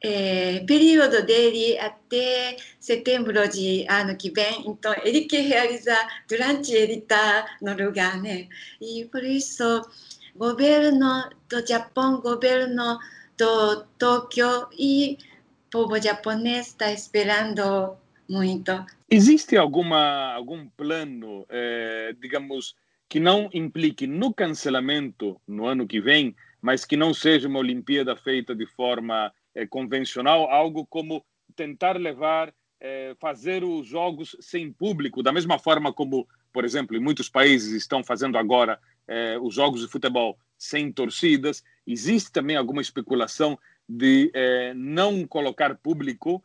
é, 0.03 0.59
período 0.65 1.23
dele 1.25 1.77
até 1.77 2.57
setembro 2.79 3.47
de 3.47 3.85
ano 3.87 4.17
que 4.17 4.31
vem, 4.31 4.67
então 4.67 4.93
ele 5.03 5.21
quer 5.21 5.43
realizar 5.43 6.23
durante 6.27 6.73
ele 6.73 6.95
está 6.95 7.45
no 7.61 7.73
lugar, 7.73 8.19
né? 8.21 8.47
E 8.81 9.05
por 9.05 9.23
isso, 9.23 9.81
governo 10.35 11.29
do 11.47 11.65
Japão, 11.65 12.19
governo 12.19 12.97
do 13.37 13.83
Tóquio 13.97 14.67
e 14.77 15.17
povo 15.69 16.01
japonês 16.01 16.67
está 16.67 16.91
esperando 16.91 17.95
muito. 18.27 18.85
Existe 19.09 19.55
alguma 19.57 20.33
algum 20.33 20.67
plano, 20.69 21.45
eh, 21.49 22.15
digamos, 22.19 22.75
que 23.07 23.19
não 23.19 23.49
implique 23.53 24.07
no 24.07 24.33
cancelamento 24.33 25.39
no 25.47 25.65
ano 25.65 25.85
que 25.85 25.99
vem, 25.99 26.35
mas 26.61 26.85
que 26.85 26.95
não 26.95 27.13
seja 27.13 27.47
uma 27.47 27.59
Olimpíada 27.59 28.15
feita 28.15 28.53
de 28.53 28.65
forma 28.65 29.33
eh, 29.55 29.65
convencional, 29.65 30.49
algo 30.49 30.85
como 30.85 31.25
tentar 31.55 31.97
levar, 31.97 32.53
eh, 32.79 33.15
fazer 33.19 33.63
os 33.63 33.87
jogos 33.87 34.35
sem 34.39 34.71
público, 34.71 35.23
da 35.23 35.31
mesma 35.31 35.57
forma 35.57 35.91
como, 35.91 36.27
por 36.53 36.63
exemplo, 36.63 36.95
em 36.95 36.99
muitos 36.99 37.27
países 37.27 37.73
estão 37.73 38.03
fazendo 38.03 38.37
agora 38.37 38.79
eh, 39.07 39.37
os 39.41 39.55
jogos 39.55 39.81
de 39.81 39.87
futebol 39.87 40.37
sem 40.57 40.91
torcidas. 40.91 41.63
Existe 41.87 42.31
também 42.31 42.55
alguma 42.55 42.81
especulação 42.81 43.57
de 43.89 44.31
não 44.73 45.27
colocar 45.27 45.75
público, 45.75 46.41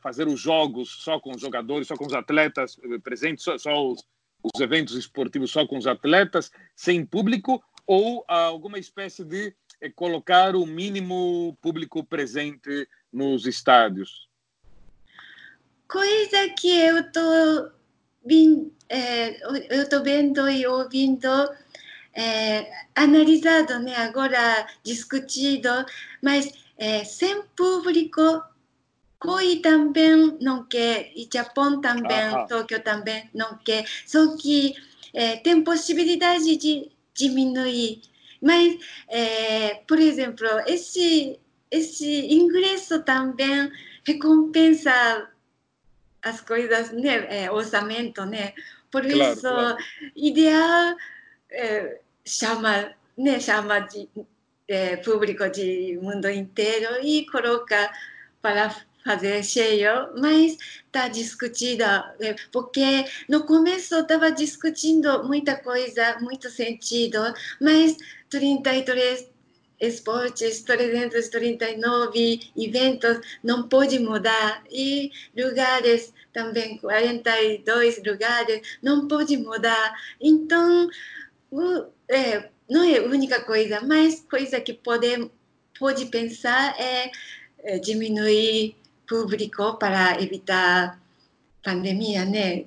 fazer 0.00 0.26
os 0.26 0.40
jogos 0.40 0.88
só 1.02 1.20
com 1.20 1.32
os 1.34 1.40
jogadores, 1.42 1.88
só 1.88 1.94
com 1.94 2.06
os 2.06 2.14
atletas 2.14 2.78
presentes, 3.02 3.44
só, 3.44 3.58
só 3.58 3.86
os 3.86 4.06
os 4.54 4.60
eventos 4.60 4.94
esportivos 4.94 5.50
só 5.50 5.66
com 5.66 5.76
os 5.76 5.86
atletas, 5.86 6.50
sem 6.74 7.04
público, 7.04 7.62
ou 7.86 8.24
alguma 8.26 8.78
espécie 8.78 9.24
de 9.24 9.54
é, 9.80 9.88
colocar 9.88 10.56
o 10.56 10.66
mínimo 10.66 11.56
público 11.60 12.04
presente 12.04 12.88
nos 13.12 13.46
estádios? 13.46 14.28
Coisa 15.88 16.48
que 16.58 16.68
eu 16.68 16.98
estou 16.98 17.76
é, 18.88 19.36
eu 19.70 19.88
tô 19.88 20.02
vendo 20.02 20.48
e 20.48 20.66
ouvindo, 20.66 21.28
é, 22.12 22.68
analisado, 22.94 23.78
né, 23.78 23.94
agora 23.96 24.66
discutido, 24.82 25.68
mas 26.22 26.52
é, 26.76 27.04
sem 27.04 27.42
público 27.56 28.42
Koi 29.18 29.56
também 29.56 30.36
não 30.40 30.64
quer, 30.64 31.10
e 31.14 31.28
Japão 31.32 31.80
também, 31.80 32.16
ah, 32.16 32.46
Tóquio 32.48 32.82
também 32.82 33.30
não 33.34 33.56
quer. 33.58 33.86
Só 34.06 34.36
que 34.36 34.74
é, 35.14 35.36
tem 35.36 35.64
possibilidade 35.64 36.56
de 36.56 36.90
diminuir. 37.16 38.00
Mas, 38.40 38.78
é, 39.08 39.76
por 39.86 39.98
exemplo, 39.98 40.46
esse, 40.66 41.38
esse 41.70 42.32
ingresso 42.32 43.02
também 43.02 43.70
recompensa 44.04 45.28
as 46.22 46.40
coisas, 46.40 46.92
né? 46.92 47.44
É, 47.44 47.50
orçamento, 47.50 48.24
né? 48.24 48.52
Por 48.90 49.02
claro, 49.02 49.32
isso, 49.32 49.40
claro. 49.42 49.76
ideal 50.14 50.96
é, 51.50 52.00
chama, 52.24 52.94
né? 53.16 53.40
chama 53.40 53.80
de 53.80 54.08
é, 54.68 54.96
público 54.96 55.48
de 55.48 55.98
mundo 56.02 56.28
inteiro 56.28 57.00
e 57.02 57.26
coloca 57.26 57.90
para 58.42 58.74
fazer 59.06 59.44
cheio, 59.44 60.10
mas 60.18 60.58
está 60.84 61.06
discutida, 61.06 62.12
é, 62.20 62.34
porque 62.50 63.04
no 63.28 63.46
começo 63.46 63.94
estava 64.00 64.32
discutindo 64.32 65.22
muita 65.22 65.56
coisa, 65.56 66.18
muito 66.20 66.50
sentido, 66.50 67.18
mas 67.60 67.96
33 68.28 69.30
esportes, 69.80 70.62
339 70.62 72.40
eventos 72.56 73.20
não 73.44 73.68
pode 73.68 73.98
mudar 74.00 74.64
e 74.70 75.12
lugares 75.36 76.12
também 76.32 76.78
42 76.78 78.02
lugares 78.04 78.78
não 78.82 79.06
pode 79.06 79.36
mudar. 79.36 79.94
Então, 80.20 80.88
é, 82.08 82.48
não 82.68 82.82
é 82.82 82.98
a 82.98 83.04
única 83.04 83.40
coisa, 83.42 83.80
mas 83.82 84.20
coisa 84.28 84.60
que 84.60 84.72
pode, 84.72 85.30
pode 85.78 86.06
pensar 86.06 86.74
é, 86.80 87.10
é 87.62 87.78
diminuir 87.78 88.74
público 89.08 89.74
para 89.78 90.20
evitar 90.20 91.00
pandemia, 91.62 92.24
né? 92.24 92.64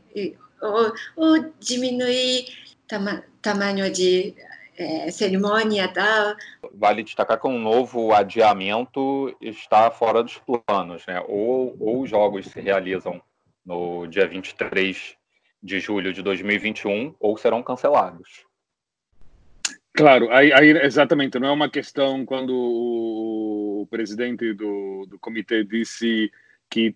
Ou, 0.61 0.93
ou 1.15 1.53
diminuir 1.59 2.45
tama, 2.87 3.23
tamanho 3.41 3.91
de 3.91 4.35
é, 4.77 5.11
cerimônia 5.11 5.85
e 5.85 5.93
tal. 5.93 6.35
Vale 6.73 7.03
destacar 7.03 7.39
que 7.39 7.47
um 7.47 7.59
novo 7.59 8.13
adiamento 8.13 9.35
está 9.41 9.91
fora 9.91 10.23
dos 10.23 10.39
planos, 10.39 11.05
né? 11.05 11.21
Ou, 11.27 11.75
ou 11.79 12.01
os 12.01 12.09
jogos 12.09 12.47
se 12.47 12.59
realizam 12.59 13.21
no 13.65 14.07
dia 14.07 14.27
23 14.27 15.15
de 15.61 15.79
julho 15.79 16.13
de 16.13 16.21
2021 16.21 17.13
ou 17.19 17.37
serão 17.37 17.61
cancelados. 17.61 18.47
Claro, 19.93 20.31
aí, 20.31 20.53
aí, 20.53 20.69
exatamente, 20.69 21.37
não 21.39 21.49
é 21.49 21.51
uma 21.51 21.69
questão 21.69 22.25
quando 22.25 22.53
o, 23.81 23.87
presidente 23.87 24.53
do, 24.53 25.05
do 25.07 25.19
comitê 25.19 25.63
disse 25.63 26.31
que, 26.69 26.95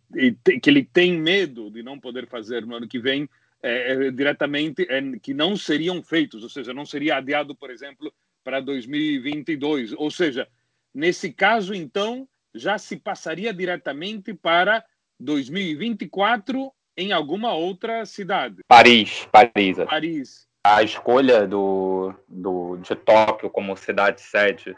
que 0.61 0.69
ele 0.69 0.83
tem 0.83 1.17
medo 1.19 1.71
de 1.71 1.81
não 1.81 1.99
poder 1.99 2.27
fazer 2.27 2.65
no 2.65 2.75
ano 2.75 2.87
que 2.87 2.99
vem, 2.99 3.27
é, 3.61 3.93
é, 3.93 4.11
diretamente 4.11 4.85
é, 4.89 5.01
que 5.19 5.33
não 5.33 5.55
seriam 5.55 6.03
feitos, 6.03 6.43
ou 6.43 6.49
seja, 6.49 6.73
não 6.73 6.85
seria 6.85 7.17
adiado, 7.17 7.55
por 7.55 7.71
exemplo, 7.71 8.13
para 8.43 8.59
2022. 8.59 9.93
Ou 9.93 10.11
seja, 10.11 10.47
nesse 10.93 11.31
caso, 11.31 11.73
então, 11.73 12.27
já 12.53 12.77
se 12.77 12.97
passaria 12.97 13.53
diretamente 13.53 14.33
para 14.33 14.83
2024 15.19 16.71
em 16.97 17.11
alguma 17.11 17.53
outra 17.53 18.05
cidade. 18.05 18.57
Paris, 18.67 19.27
Paris. 19.31 19.77
Paris. 19.77 20.47
A 20.65 20.83
escolha 20.83 21.47
do, 21.47 22.13
do, 22.27 22.77
de 22.77 22.95
Tóquio 22.95 23.49
como 23.49 23.75
cidade 23.75 24.21
sede 24.21 24.75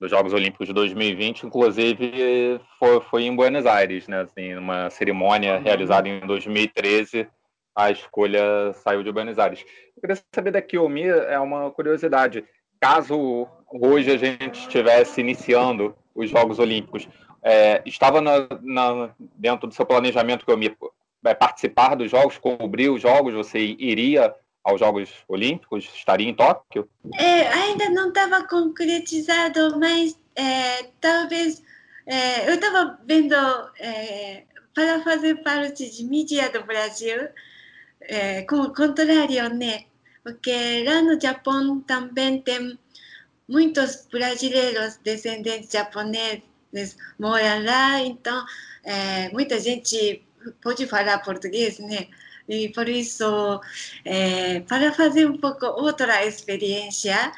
dos 0.00 0.10
Jogos 0.10 0.32
Olímpicos 0.32 0.66
de 0.66 0.72
2020, 0.72 1.44
inclusive, 1.44 2.60
foi, 2.78 3.00
foi 3.00 3.22
em 3.24 3.34
Buenos 3.34 3.66
Aires, 3.66 4.06
né? 4.06 4.20
Assim, 4.20 4.54
uma 4.54 4.88
cerimônia 4.90 5.56
uhum. 5.56 5.62
realizada 5.62 6.08
em 6.08 6.20
2013, 6.20 7.26
a 7.74 7.90
escolha 7.90 8.72
saiu 8.74 9.02
de 9.02 9.10
Buenos 9.10 9.38
Aires. 9.38 9.64
Eu 9.96 10.00
queria 10.00 10.22
saber 10.32 10.52
da 10.52 10.62
Kiyomi, 10.62 11.02
é 11.02 11.38
uma 11.38 11.70
curiosidade, 11.70 12.44
caso 12.80 13.48
hoje 13.68 14.10
a 14.12 14.16
gente 14.16 14.60
estivesse 14.60 15.20
iniciando 15.20 15.94
os 16.14 16.30
Jogos 16.30 16.58
Olímpicos, 16.58 17.08
é, 17.42 17.82
estava 17.84 18.20
na, 18.20 18.48
na, 18.62 19.10
dentro 19.36 19.66
do 19.66 19.74
seu 19.74 19.84
planejamento, 19.84 20.44
Kiyomi, 20.44 20.76
é, 21.24 21.34
participar 21.34 21.96
dos 21.96 22.10
Jogos, 22.10 22.38
cobrir 22.38 22.88
os 22.88 23.02
Jogos, 23.02 23.34
você 23.34 23.58
iria 23.58 24.32
aos 24.68 24.80
Jogos 24.80 25.10
Olímpicos? 25.26 25.88
Estaria 25.94 26.28
em 26.28 26.34
Tóquio? 26.34 26.88
É, 27.14 27.48
ainda 27.48 27.88
não 27.90 28.08
estava 28.08 28.46
concretizado, 28.46 29.78
mas 29.78 30.18
é, 30.36 30.90
talvez 31.00 31.62
é, 32.06 32.50
eu 32.50 32.54
estava 32.54 32.98
vendo 33.04 33.34
é, 33.78 34.44
para 34.74 35.02
fazer 35.02 35.42
parte 35.42 35.88
de 35.90 36.04
mídia 36.04 36.50
do 36.50 36.62
Brasil, 36.64 37.28
é, 38.02 38.42
como 38.42 38.74
contrário, 38.74 39.48
né? 39.54 39.84
Porque 40.22 40.84
lá 40.86 41.00
no 41.00 41.18
Japão 41.18 41.80
também 41.80 42.40
tem 42.42 42.78
muitos 43.48 44.06
brasileiros 44.12 44.98
descendentes 44.98 45.70
japoneses 45.72 46.42
moram 47.18 47.64
lá, 47.64 48.00
então 48.00 48.44
é, 48.84 49.30
muita 49.30 49.58
gente 49.58 50.22
pode 50.62 50.86
falar 50.86 51.18
português, 51.20 51.78
né? 51.78 52.08
E 52.48 52.70
por 52.70 52.88
isso, 52.88 53.60
é, 54.04 54.60
para 54.60 54.92
fazer 54.92 55.26
um 55.26 55.36
pouco 55.38 55.66
outra 55.66 56.24
experiência, 56.24 57.32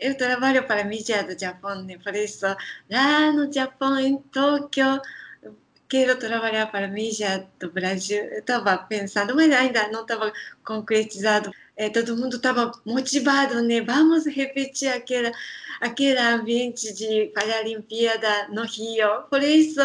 eu 0.00 0.16
trabalho 0.16 0.66
para 0.66 0.82
a 0.82 0.84
mídia 0.84 1.24
do 1.24 1.38
Japão, 1.38 1.82
né? 1.82 1.98
por 1.98 2.14
isso, 2.14 2.46
lá 2.90 3.32
no 3.32 3.52
Japão, 3.52 3.98
em 3.98 4.18
Tóquio, 4.18 5.00
quero 5.88 6.18
trabalhar 6.18 6.66
para 6.70 6.86
a 6.86 6.88
mídia 6.88 7.48
do 7.58 7.70
Brasil. 7.70 8.22
Eu 8.24 8.40
estava 8.40 8.76
pensando, 8.78 9.34
mas 9.34 9.52
ainda 9.52 9.88
não 9.88 10.02
estava 10.02 10.32
concretizado. 10.64 11.50
É, 11.76 11.88
todo 11.90 12.16
mundo 12.16 12.36
estava 12.36 12.72
motivado, 12.84 13.62
né? 13.62 13.80
Vamos 13.80 14.26
repetir 14.26 14.88
aquela, 14.88 15.30
aquele 15.80 16.18
ambiente 16.18 16.92
de 16.94 17.30
Paralimpíada 17.34 18.48
no 18.48 18.62
Rio. 18.64 19.22
Por 19.30 19.42
isso, 19.42 19.80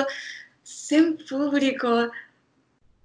sem 0.64 1.14
público, 1.18 1.88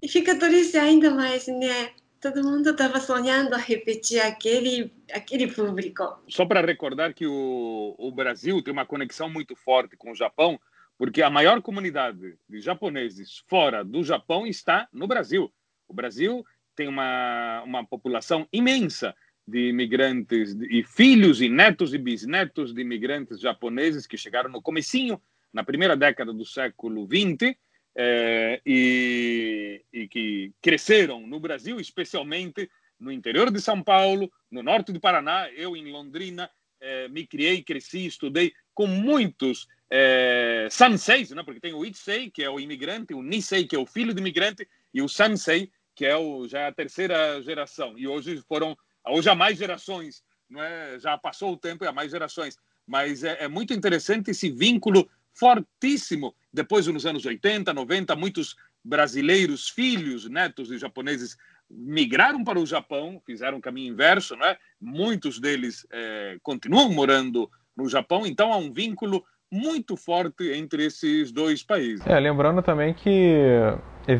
e 0.02 0.08
fica 0.08 0.38
triste 0.38 0.76
ainda 0.76 1.10
mais, 1.10 1.46
né? 1.46 1.92
Todo 2.20 2.42
mundo 2.42 2.70
estava 2.70 2.98
sonhando 2.98 3.54
repetir 3.56 4.20
aquele, 4.20 4.92
aquele 5.12 5.46
público. 5.46 6.02
Só 6.28 6.44
para 6.44 6.64
recordar 6.64 7.14
que 7.14 7.26
o, 7.26 7.94
o 7.98 8.10
Brasil 8.10 8.62
tem 8.62 8.72
uma 8.72 8.86
conexão 8.86 9.28
muito 9.28 9.54
forte 9.54 9.96
com 9.96 10.10
o 10.10 10.14
Japão, 10.14 10.58
porque 10.98 11.22
a 11.22 11.30
maior 11.30 11.60
comunidade 11.60 12.36
de 12.48 12.60
japoneses 12.60 13.44
fora 13.46 13.84
do 13.84 14.02
Japão 14.02 14.46
está 14.46 14.88
no 14.92 15.06
Brasil. 15.06 15.52
O 15.86 15.94
Brasil 15.94 16.44
tem 16.74 16.88
uma, 16.88 17.62
uma 17.64 17.86
população 17.86 18.48
imensa 18.52 19.14
de 19.46 19.68
imigrantes 19.68 20.56
e 20.68 20.82
filhos 20.82 21.40
e 21.40 21.48
netos 21.48 21.94
e 21.94 21.98
bisnetos 21.98 22.74
de 22.74 22.80
imigrantes 22.80 23.40
japoneses 23.40 24.06
que 24.06 24.16
chegaram 24.16 24.50
no 24.50 24.60
comecinho, 24.60 25.20
na 25.52 25.62
primeira 25.62 25.96
década 25.96 26.32
do 26.32 26.44
século 26.44 27.06
XX, 27.06 27.56
é, 27.96 28.60
e, 28.66 29.82
e, 29.90 30.06
que 30.06 30.52
cresceram 30.60 31.26
no 31.26 31.40
Brasil, 31.40 31.80
especialmente 31.80 32.68
no 33.00 33.10
interior 33.10 33.50
de 33.50 33.60
São 33.60 33.82
Paulo, 33.82 34.30
no 34.50 34.62
norte 34.62 34.92
do 34.92 35.00
Paraná. 35.00 35.50
Eu, 35.50 35.74
em 35.74 35.90
Londrina, 35.90 36.50
é, 36.80 37.08
me 37.08 37.26
criei, 37.26 37.62
cresci, 37.62 38.06
estudei 38.06 38.52
com 38.74 38.86
muitos 38.86 39.66
é, 39.90 40.68
sanseis, 40.70 41.30
né? 41.30 41.42
porque 41.42 41.60
tem 41.60 41.72
o 41.72 41.84
Itsei, 41.84 42.30
que 42.30 42.42
é 42.42 42.50
o 42.50 42.60
imigrante, 42.60 43.14
o 43.14 43.22
Nisei, 43.22 43.66
que 43.66 43.74
é 43.74 43.78
o 43.78 43.86
filho 43.86 44.12
do 44.12 44.20
imigrante, 44.20 44.68
e 44.92 45.00
o 45.00 45.08
Sansei, 45.08 45.70
que 45.94 46.04
é 46.04 46.16
o, 46.16 46.46
já 46.46 46.68
a 46.68 46.72
terceira 46.72 47.40
geração. 47.42 47.98
E 47.98 48.06
hoje 48.06 48.42
foram, 48.46 48.76
hoje 49.08 49.30
há 49.30 49.34
mais 49.34 49.56
gerações, 49.56 50.22
não 50.48 50.62
é? 50.62 50.98
já 50.98 51.16
passou 51.16 51.52
o 51.52 51.56
tempo 51.56 51.84
e 51.84 51.88
há 51.88 51.92
mais 51.92 52.10
gerações. 52.10 52.58
Mas 52.86 53.24
é, 53.24 53.44
é 53.44 53.48
muito 53.48 53.72
interessante 53.72 54.30
esse 54.30 54.50
vínculo 54.50 55.08
fortíssimo. 55.38 56.34
Depois, 56.52 56.86
nos 56.86 57.06
anos 57.06 57.24
80, 57.24 57.72
90, 57.72 58.16
muitos 58.16 58.56
brasileiros, 58.84 59.68
filhos, 59.68 60.28
netos 60.28 60.68
de 60.68 60.78
japoneses, 60.78 61.36
migraram 61.68 62.44
para 62.44 62.58
o 62.58 62.66
Japão, 62.66 63.20
fizeram 63.26 63.58
o 63.58 63.60
caminho 63.60 63.92
inverso, 63.92 64.36
né? 64.36 64.56
Muitos 64.80 65.40
deles 65.40 65.86
é, 65.92 66.38
continuam 66.42 66.90
morando 66.92 67.50
no 67.76 67.88
Japão, 67.88 68.26
então 68.26 68.52
há 68.52 68.56
um 68.56 68.72
vínculo 68.72 69.24
muito 69.50 69.96
forte 69.96 70.52
entre 70.52 70.86
esses 70.86 71.30
dois 71.30 71.62
países. 71.62 72.06
É, 72.06 72.18
lembrando 72.18 72.62
também 72.62 72.94
que 72.94 73.36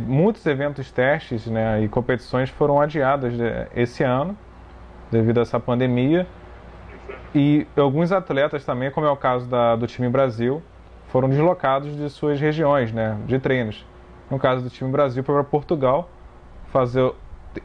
muitos 0.07 0.45
eventos 0.47 0.91
testes 0.91 1.47
né, 1.47 1.83
e 1.83 1.89
competições 1.89 2.51
foram 2.51 2.81
adiados 2.81 3.33
né, 3.37 3.69
esse 3.75 4.03
ano 4.03 4.37
devido 5.11 5.39
a 5.39 5.43
essa 5.43 5.59
pandemia 5.59 6.27
e 7.35 7.67
alguns 7.77 8.13
atletas 8.13 8.65
também, 8.65 8.91
como 8.91 9.07
é 9.07 9.11
o 9.11 9.17
caso 9.17 9.49
da, 9.49 9.77
do 9.77 9.87
time 9.87 10.09
Brasil, 10.09 10.63
foram 11.17 11.31
deslocados 11.31 11.97
de 11.97 12.11
suas 12.11 12.39
regiões 12.39 12.93
né, 12.93 13.17
de 13.25 13.39
treinos. 13.39 13.87
No 14.31 14.39
caso 14.39 14.63
do 14.63 14.69
time 14.69 14.93
Brasil, 14.93 15.25
foi 15.25 15.35
para 15.35 15.45
Portugal 15.45 16.11
fazer, 16.67 17.11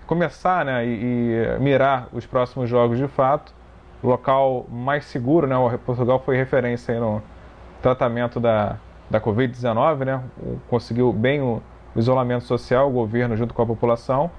começar 0.07 0.63
né, 0.63 0.85
e, 0.85 1.33
e, 1.33 1.59
mirar 1.59 2.07
os 2.13 2.25
próximos 2.25 2.69
jogos 2.69 2.97
de 2.97 3.09
fato. 3.09 3.53
Local 4.01 4.65
mais 4.69 5.03
seguro, 5.03 5.47
né, 5.47 5.55
Portugal 5.85 6.17
foi 6.23 6.37
referência 6.37 6.97
no 6.97 7.21
tratamento 7.81 8.39
da, 8.39 8.77
da 9.09 9.19
Covid-19, 9.19 10.05
né, 10.05 10.23
conseguiu 10.69 11.11
bem 11.11 11.41
o, 11.41 11.61
o 11.93 11.99
isolamento 11.99 12.45
social, 12.45 12.87
o 12.87 12.91
governo 12.91 13.35
junto 13.35 13.53
com 13.53 13.61
a 13.63 13.65
população, 13.65 14.31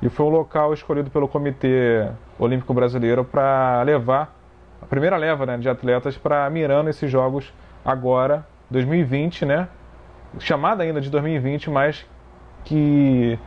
e 0.00 0.08
foi 0.08 0.24
o 0.24 0.28
local 0.28 0.72
escolhido 0.72 1.10
pelo 1.10 1.26
Comitê 1.26 2.08
Olímpico 2.38 2.72
Brasileiro 2.72 3.24
para 3.24 3.82
levar 3.82 4.32
a 4.80 4.86
primeira 4.86 5.16
leva 5.16 5.44
né, 5.46 5.58
de 5.58 5.68
atletas 5.68 6.16
para 6.16 6.48
mirando 6.48 6.88
esses 6.90 7.10
jogos 7.10 7.52
agora 7.84 8.51
2020, 8.72 9.44
né? 9.44 9.68
Chamada 10.38 10.82
ainda 10.82 11.00
de 11.00 11.10
2020, 11.10 11.70
mas 11.70 12.04
que, 12.64 13.38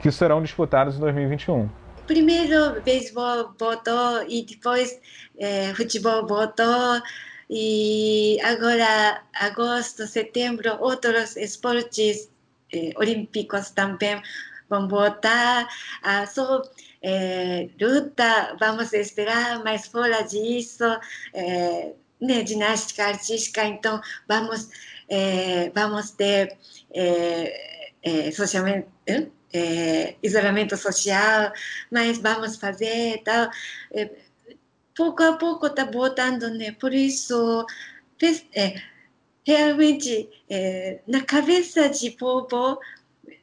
que 0.00 0.10
serão 0.10 0.42
disputados 0.42 0.96
em 0.96 1.00
2021. 1.00 1.68
Primeiro, 2.06 2.80
beisebol 2.82 3.54
voltou 3.58 4.24
e 4.26 4.42
depois 4.42 4.98
é, 5.38 5.74
futebol 5.74 6.26
voltou. 6.26 7.02
E 7.50 8.38
agora, 8.42 9.22
agosto, 9.34 10.06
setembro, 10.06 10.76
outros 10.80 11.34
esportes 11.36 12.30
eh, 12.72 12.92
olímpicos 12.96 13.70
também 13.70 14.20
vão 14.68 14.86
voltar. 14.86 15.66
Ah, 16.02 16.26
só 16.26 16.62
eh, 17.02 17.70
luta, 17.80 18.56
vamos 18.60 18.92
esperar, 18.92 19.62
mas 19.64 19.86
fora 19.86 20.22
disso, 20.22 20.84
eh, 21.34 21.94
né, 22.20 22.44
ginástica 22.44 23.06
artística, 23.06 23.64
então 23.64 24.00
vamos, 24.26 24.68
é, 25.08 25.70
vamos 25.70 26.10
ter 26.10 26.56
é, 26.92 27.90
é, 28.02 28.30
socialmente, 28.30 28.88
isolamento 30.22 30.76
social, 30.76 31.52
mas 31.90 32.18
vamos 32.18 32.56
fazer 32.56 33.22
tal. 33.24 33.48
Pouco 34.94 35.22
a 35.22 35.34
pouco 35.34 35.66
está 35.68 35.84
voltando, 35.84 36.50
né? 36.50 36.72
Por 36.72 36.92
isso, 36.92 37.64
realmente, 39.46 40.28
na 41.06 41.22
cabeça 41.22 41.88
de 41.88 42.10
povo, 42.10 42.78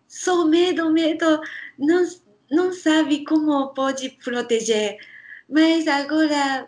só 0.08 0.46
medo, 0.46 0.92
medo, 0.92 1.42
não, 1.80 2.08
não 2.52 2.72
sabe 2.72 3.24
como 3.24 3.74
pode 3.74 4.12
proteger. 4.24 4.98
Mas 5.50 5.88
agora 5.88 6.68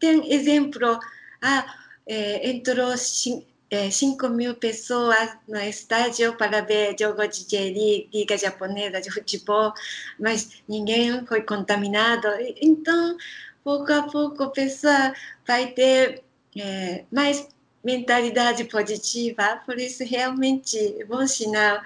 tem 0.00 0.32
exemplo 0.32 0.98
ah, 1.46 1.76
é, 2.06 2.50
entrou 2.50 2.96
5 2.96 3.46
é, 3.70 4.28
mil 4.28 4.54
pessoas 4.56 5.30
no 5.46 5.60
estádio 5.60 6.36
para 6.36 6.60
ver 6.60 6.96
jogo 6.98 7.26
de 7.28 7.46
J-League, 7.46 8.10
Liga 8.12 8.36
Japonesa 8.36 9.00
de 9.00 9.12
Futebol, 9.12 9.72
mas 10.18 10.62
ninguém 10.68 11.24
foi 11.24 11.42
contaminado. 11.42 12.26
Então, 12.60 13.16
pouco 13.62 13.92
a 13.92 14.02
pouco 14.02 14.42
a 14.42 14.50
pessoa 14.50 15.14
vai 15.46 15.68
ter 15.68 16.24
é, 16.56 17.04
mais 17.12 17.48
mentalidade 17.84 18.64
positiva, 18.64 19.62
por 19.64 19.78
isso 19.78 20.02
realmente 20.04 20.76
é 21.00 21.04
bom 21.04 21.24
sinal, 21.28 21.80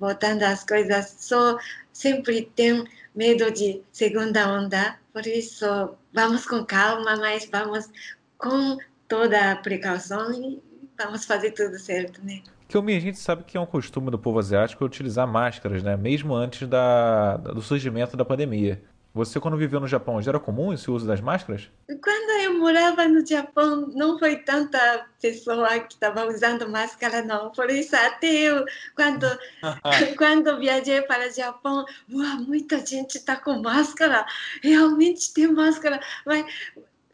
voltando 0.00 0.42
às 0.42 0.64
coisas, 0.64 1.14
só 1.20 1.56
sempre 1.92 2.42
tem 2.56 2.84
medo 3.14 3.50
de 3.52 3.80
segunda 3.92 4.48
onda, 4.48 4.98
por 5.12 5.24
isso 5.26 5.96
vamos 6.12 6.44
com 6.44 6.64
calma, 6.64 7.16
mas 7.16 7.46
vamos 7.46 7.88
com 8.36 8.76
toda 9.08 9.52
a 9.52 9.56
precaução 9.56 10.32
e 10.32 10.62
vamos 10.98 11.24
fazer 11.24 11.52
tudo 11.52 11.78
certo, 11.78 12.24
né? 12.24 12.42
Que 12.68 12.76
a 12.76 13.00
gente 13.00 13.18
sabe 13.18 13.44
que 13.44 13.56
é 13.56 13.60
um 13.60 13.66
costume 13.66 14.10
do 14.10 14.18
povo 14.18 14.38
asiático 14.38 14.84
utilizar 14.84 15.26
máscaras, 15.26 15.82
né? 15.82 15.96
Mesmo 15.96 16.34
antes 16.34 16.66
da, 16.66 17.36
do 17.36 17.62
surgimento 17.62 18.16
da 18.16 18.24
pandemia. 18.24 18.82
Você, 19.14 19.40
quando 19.40 19.56
viveu 19.56 19.80
no 19.80 19.88
Japão, 19.88 20.20
já 20.20 20.30
era 20.30 20.38
comum 20.38 20.74
esse 20.74 20.90
uso 20.90 21.06
das 21.06 21.22
máscaras? 21.22 21.70
Quando 21.86 22.42
eu 22.42 22.58
morava 22.58 23.08
no 23.08 23.26
Japão, 23.26 23.90
não 23.94 24.18
foi 24.18 24.36
tanta 24.36 25.06
pessoa 25.22 25.78
que 25.80 25.94
estava 25.94 26.26
usando 26.26 26.68
máscara, 26.68 27.22
não. 27.22 27.50
Por 27.50 27.70
isso, 27.70 27.96
até 27.96 28.26
eu, 28.26 28.62
quando, 28.94 29.26
quando 30.18 30.58
viajei 30.58 31.00
para 31.00 31.28
o 31.28 31.32
Japão, 31.32 31.86
uau, 32.12 32.40
muita 32.40 32.84
gente 32.84 33.16
está 33.16 33.36
com 33.36 33.62
máscara. 33.62 34.26
Realmente 34.62 35.32
tem 35.32 35.50
máscara. 35.50 35.98
Mas, 36.26 36.44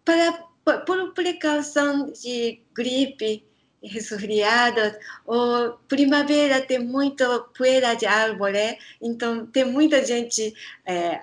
para, 0.04 0.42
por 0.64 1.12
precaução 1.12 2.12
de 2.12 2.62
gripe, 2.74 3.44
resfriados, 3.82 4.92
ou 5.26 5.72
primavera 5.88 6.60
tem 6.60 6.78
muito 6.78 7.24
poeira 7.56 7.94
de 7.94 8.06
árvore, 8.06 8.78
então 9.00 9.44
tem 9.46 9.64
muita 9.64 10.04
gente 10.04 10.54
é, 10.86 11.20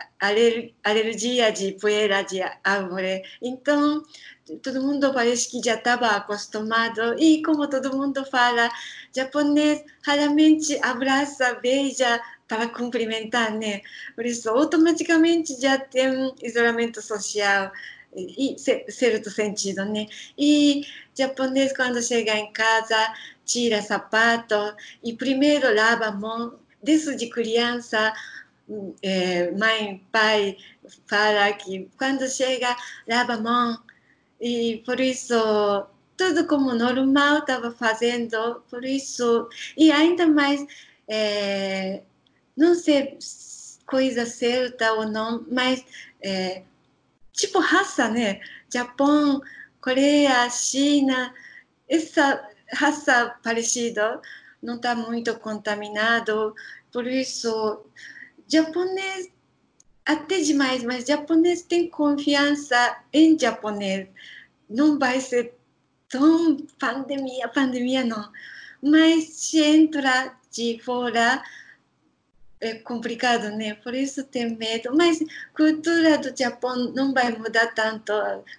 alergia 0.83 1.51
de 1.51 1.71
poeira 1.73 2.21
de 2.21 2.41
árvore, 2.63 3.23
então 3.41 4.03
todo 4.61 4.81
mundo 4.81 5.13
parece 5.13 5.49
que 5.49 5.61
já 5.63 5.75
estava 5.75 6.07
acostumado 6.07 7.15
e 7.17 7.41
como 7.43 7.69
todo 7.69 7.95
mundo 7.95 8.25
fala, 8.25 8.69
japonês 9.15 9.83
raramente 10.05 10.77
abraça, 10.83 11.53
beija 11.61 12.21
para 12.47 12.67
cumprimentar, 12.67 13.53
né? 13.53 13.81
Por 14.15 14.25
isso 14.25 14.49
automaticamente 14.49 15.61
já 15.61 15.77
tem 15.77 16.33
isolamento 16.41 16.99
social 17.01 17.71
e 18.15 18.55
certo 18.57 19.29
sentido, 19.29 19.85
né? 19.85 20.07
E 20.37 20.83
japonês 21.17 21.75
quando 21.75 22.01
chega 22.01 22.33
em 22.35 22.51
casa 22.51 23.13
tira 23.45 23.81
sapato 23.81 24.55
e 25.03 25.13
primeiro 25.13 25.73
lava 25.73 26.05
a 26.05 26.11
mão. 26.11 26.59
Desde 26.81 27.27
criança 27.29 28.13
é, 29.01 29.51
mãe 29.51 30.03
pai 30.11 30.57
fala 31.07 31.51
que 31.53 31.89
quando 31.97 32.27
chega 32.29 32.75
lava 33.07 33.33
a 33.33 33.41
mão. 33.41 33.79
E 34.41 34.81
por 34.85 34.99
isso 34.99 35.35
tudo 36.17 36.47
como 36.47 36.73
normal 36.73 37.39
estava 37.39 37.71
fazendo 37.71 38.61
por 38.69 38.83
isso. 38.85 39.47
E 39.77 39.91
ainda 39.91 40.27
mais 40.27 40.65
é, 41.07 42.01
não 42.55 42.75
sei 42.75 43.17
coisa 43.85 44.25
certa 44.25 44.93
ou 44.93 45.07
não 45.07 45.45
mas 45.49 45.83
é, 46.21 46.63
tipo 47.39 47.59
raça, 47.59 48.09
né? 48.09 48.41
Japão, 48.71 49.41
Coreia, 49.81 50.49
China, 50.49 51.33
essa 51.87 52.47
raça 52.73 53.35
parecida 53.43 54.21
não 54.61 54.75
está 54.75 54.93
muito 54.93 55.37
contaminado, 55.39 56.53
por 56.91 57.07
isso 57.07 57.85
japonês 58.47 59.29
até 60.05 60.39
demais, 60.41 60.83
mas 60.83 61.05
japonês 61.05 61.61
tem 61.61 61.89
confiança 61.89 63.03
em 63.13 63.37
japonês. 63.37 64.07
Não 64.69 64.97
vai 64.97 65.21
ser 65.21 65.55
tão 66.09 66.57
pandemia, 66.79 67.47
pandemia 67.47 68.03
não. 68.03 68.31
Mas 68.81 69.25
se 69.25 69.61
entra 69.61 70.35
de 70.51 70.79
fora, 70.83 71.43
é 72.61 72.75
complicado, 72.75 73.49
né? 73.55 73.75
Por 73.75 73.93
isso 73.93 74.23
tem 74.23 74.55
medo. 74.55 74.95
Mas 74.95 75.19
cultura 75.55 76.17
do 76.17 76.35
Japão 76.37 76.91
não 76.93 77.13
vai 77.13 77.31
mudar 77.31 77.67
tanto. 77.73 78.13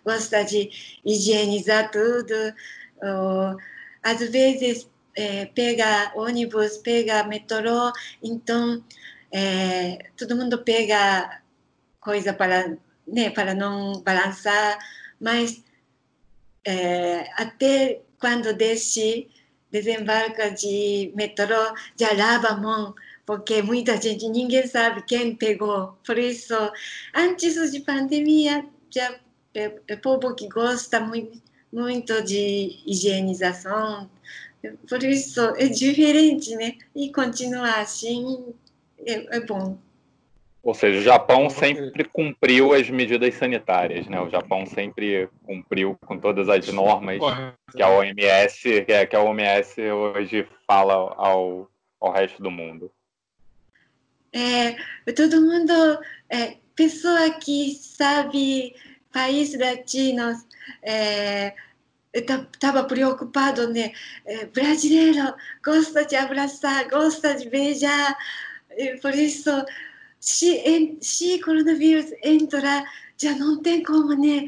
Gosta 0.05 0.43
de 0.43 0.71
higienizar 1.05 1.91
tudo. 1.91 2.35
Ou, 3.03 3.57
às 4.03 4.19
vezes 4.31 4.89
é, 5.15 5.47
pega 5.47 6.13
ônibus, 6.15 6.79
pega 6.79 7.25
metrô, 7.25 7.93
então 8.23 8.83
é, 9.33 10.11
todo 10.17 10.37
mundo 10.37 10.63
pega 10.65 11.43
coisa 12.01 12.33
para, 12.33 12.77
né, 13.07 13.31
para 13.31 13.55
não 13.55 14.01
balançar, 14.03 14.79
mas 15.21 15.63
é, 16.65 17.29
até 17.37 18.01
quando 18.19 18.55
desce, 18.55 19.29
desembarca 19.71 20.51
de 20.51 21.13
metrô, 21.15 21.75
já 21.99 22.13
lava 22.15 22.49
a 22.49 22.57
mão 22.57 22.95
porque 23.31 23.63
muita 23.63 23.97
gente, 23.97 24.29
ninguém 24.29 24.67
sabe 24.67 25.03
quem 25.03 25.37
pegou. 25.37 25.97
Por 26.05 26.19
isso, 26.19 26.53
antes 27.15 27.71
de 27.71 27.79
pandemia, 27.79 28.67
já 28.93 29.21
é, 29.55 29.73
é 29.87 29.95
povo 29.95 30.35
que 30.35 30.49
gosta 30.49 30.99
muito, 30.99 31.41
muito 31.73 32.25
de 32.25 32.83
higienização. 32.85 34.11
Por 34.89 35.05
isso, 35.05 35.41
é 35.59 35.69
diferente, 35.69 36.57
né? 36.57 36.75
E 36.93 37.13
continuar 37.13 37.79
assim 37.79 38.53
é, 39.07 39.37
é 39.37 39.41
bom. 39.47 39.79
Ou 40.61 40.75
seja, 40.75 40.99
o 40.99 41.03
Japão 41.03 41.49
sempre 41.49 42.03
cumpriu 42.03 42.75
as 42.75 42.91
medidas 42.91 43.33
sanitárias, 43.37 44.09
né? 44.09 44.21
O 44.21 44.29
Japão 44.29 44.67
sempre 44.67 45.29
cumpriu 45.45 45.97
com 46.05 46.19
todas 46.19 46.49
as 46.49 46.67
normas 46.73 47.21
que 47.77 47.81
a 47.81 47.91
OMS, 47.91 48.85
que 49.09 49.15
a 49.15 49.23
OMS 49.23 49.81
hoje 49.81 50.49
fala 50.67 50.95
ao, 51.17 51.71
ao 52.01 52.11
resto 52.11 52.43
do 52.43 52.51
mundo 52.51 52.91
é, 54.33 54.77
todo 55.13 55.41
mundo, 55.41 55.73
é, 56.29 56.57
pessoa 56.75 57.31
que 57.31 57.75
sabe 57.75 58.75
países 59.13 59.59
latinos, 59.59 60.47
é, 60.83 61.55
estava 62.13 62.85
preocupado, 62.85 63.73
né? 63.73 63.93
É, 64.27 64.47
brasileiro 64.47 65.35
gosta 65.65 66.05
de 66.05 66.17
abraçar, 66.17 66.89
gosta 66.89 67.35
de 67.35 67.49
beijar, 67.49 68.17
por 69.03 69.15
isso, 69.15 69.51
se, 70.19 70.99
se 71.01 71.41
coronavírus 71.41 72.07
entrar, 72.23 72.85
já 73.17 73.33
não 73.35 73.61
tem 73.63 73.83
como, 73.83 74.15
né? 74.15 74.47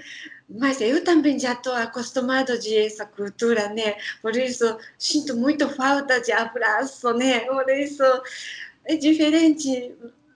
Mas 0.49 0.81
eu 0.81 1.03
também 1.03 1.39
já 1.39 1.53
estou 1.53 1.73
acostumado 1.73 2.59
de 2.59 2.77
essa 2.77 3.07
cultura, 3.07 3.69
né? 3.71 3.97
Por 4.21 4.37
isso, 4.37 4.77
sinto 4.99 5.37
muito 5.37 5.69
falta 5.71 6.21
de 6.21 6.31
abraço, 6.33 7.13
né? 7.15 7.41
Por 7.41 7.69
isso, 7.71 8.05
é 8.85 8.97
diferente. 8.97 9.95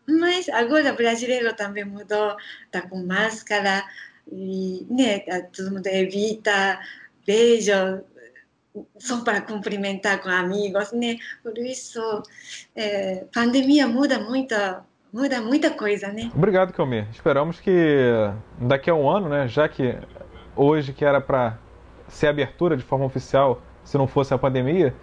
Mas 0.09 0.49
agora 0.49 0.93
o 0.93 0.97
brasileiro 0.97 1.55
também 1.55 1.85
mudou, 1.85 2.37
está 2.67 2.83
com 2.83 3.05
máscara, 3.05 3.85
e 4.31 4.87
né, 4.89 5.21
tá, 5.21 5.43
todo 5.55 5.73
mundo 5.73 5.87
evita 5.87 6.79
beijo, 7.27 7.73
só 8.99 9.23
para 9.23 9.41
cumprimentar 9.41 10.23
com 10.23 10.29
amigos, 10.29 10.93
né? 10.93 11.17
Por 11.43 11.59
isso, 11.59 12.23
é, 12.75 13.25
pandemia 13.35 13.87
muda 13.87 14.19
muito, 14.21 14.55
muda 15.13 15.41
muita 15.41 15.71
coisa, 15.71 16.09
né? 16.13 16.31
Obrigado, 16.35 16.73
Kelmir. 16.73 17.07
Esperamos 17.11 17.59
que 17.59 17.99
daqui 18.61 18.91
a 18.91 18.95
um 18.95 19.09
ano, 19.09 19.29
né, 19.29 19.49
já 19.49 19.69
que 19.69 19.97
hoje 20.55 20.93
que 20.93 21.05
era 21.05 21.21
para 21.21 21.59
ser 22.09 22.29
abertura 22.29 22.77
de 22.77 22.85
forma 22.85 23.05
oficial, 23.05 23.63
se 23.85 23.99
não 23.99 24.07
fosse 24.07 24.33
a 24.33 24.39
pandemia, 24.39 24.95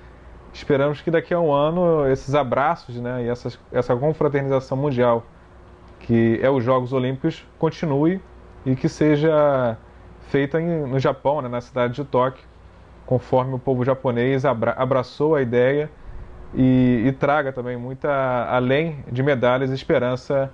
esperamos 0.54 1.02
que 1.02 1.10
daqui 1.10 1.34
a 1.34 1.40
um 1.40 1.52
ano 1.52 2.08
esses 2.08 2.36
abraços 2.36 2.96
né, 2.96 3.24
e 3.24 3.30
essas, 3.30 3.60
essa 3.72 3.96
confraternização 3.96 4.78
mundial, 4.78 5.26
que 6.00 6.40
é 6.42 6.50
os 6.50 6.64
Jogos 6.64 6.94
Olímpicos, 6.94 7.46
continue 7.58 8.22
e 8.66 8.76
que 8.76 8.88
seja 8.88 9.78
feita 10.30 10.62
em, 10.62 10.88
no 10.88 11.00
Japão, 11.00 11.42
né, 11.42 11.50
na 11.50 11.60
cidade 11.60 11.96
de 11.96 12.04
Tóquio, 12.04 12.44
conforme 13.06 13.56
o 13.56 13.60
povo 13.60 13.84
japonês 13.84 14.46
abra, 14.46 14.74
abraçou 14.78 15.36
a 15.36 15.42
ideia 15.42 15.90
e, 16.54 17.04
e, 17.08 17.12
traga 17.14 17.52
também 17.52 17.76
muita, 17.76 18.48
além 18.50 19.04
de 19.12 19.24
medalhas, 19.24 19.72
esperança 19.72 20.52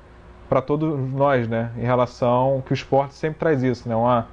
para 0.48 0.62
todos 0.62 0.98
nós, 1.12 1.48
né, 1.48 1.72
em 1.78 1.84
relação 1.84 2.64
que 2.66 2.72
o 2.72 2.74
esporte 2.74 3.14
sempre 3.14 3.40
traz 3.40 3.62
isso, 3.62 3.88
né, 3.88 3.96
uma, 3.96 4.28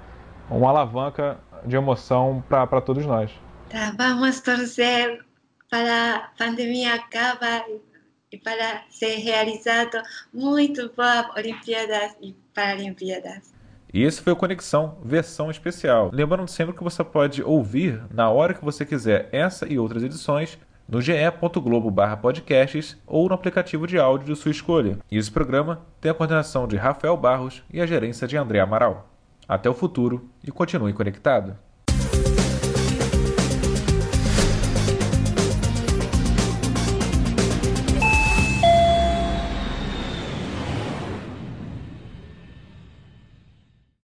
uma 0.48 0.70
alavanca 0.70 1.38
de 1.64 1.76
emoção 1.76 2.42
para 2.48 2.81
todos 2.81 3.05
nós. 3.05 3.31
Tá, 3.68 3.92
vamos 3.98 4.40
torcer 4.40 5.26
para 5.70 6.16
a 6.16 6.18
pandemia 6.38 6.94
acabar 6.94 7.64
e 8.31 8.38
para 8.38 8.83
ser 8.90 9.16
realizado 9.16 10.02
muito 10.33 10.90
boas 10.94 11.26
Olimpíadas 11.37 12.16
e 12.20 12.35
Paralimpíadas. 12.55 13.55
E 13.92 14.02
esse 14.02 14.20
foi 14.20 14.33
o 14.33 14.37
Conexão, 14.37 14.98
versão 15.02 15.50
especial. 15.50 16.11
Lembrando 16.12 16.48
sempre 16.48 16.74
que 16.74 16.83
você 16.83 17.02
pode 17.02 17.42
ouvir 17.42 18.02
na 18.12 18.29
hora 18.29 18.52
que 18.52 18.64
você 18.64 18.85
quiser 18.85 19.29
essa 19.33 19.66
e 19.66 19.79
outras 19.79 20.02
edições 20.02 20.59
no 20.88 21.00
ge.globo 21.00 21.92
podcasts 22.20 22.96
ou 23.07 23.29
no 23.29 23.35
aplicativo 23.35 23.87
de 23.87 23.98
áudio 23.98 24.35
de 24.35 24.40
sua 24.40 24.50
escolha. 24.50 24.98
E 25.11 25.16
esse 25.16 25.31
programa 25.31 25.83
tem 26.00 26.11
a 26.11 26.14
coordenação 26.14 26.66
de 26.66 26.76
Rafael 26.76 27.16
Barros 27.16 27.62
e 27.72 27.81
a 27.81 27.87
gerência 27.87 28.26
de 28.26 28.37
André 28.37 28.61
Amaral. 28.61 29.09
Até 29.48 29.70
o 29.70 29.74
futuro 29.74 30.29
e 30.44 30.50
continue 30.50 30.92
conectado. 30.92 31.57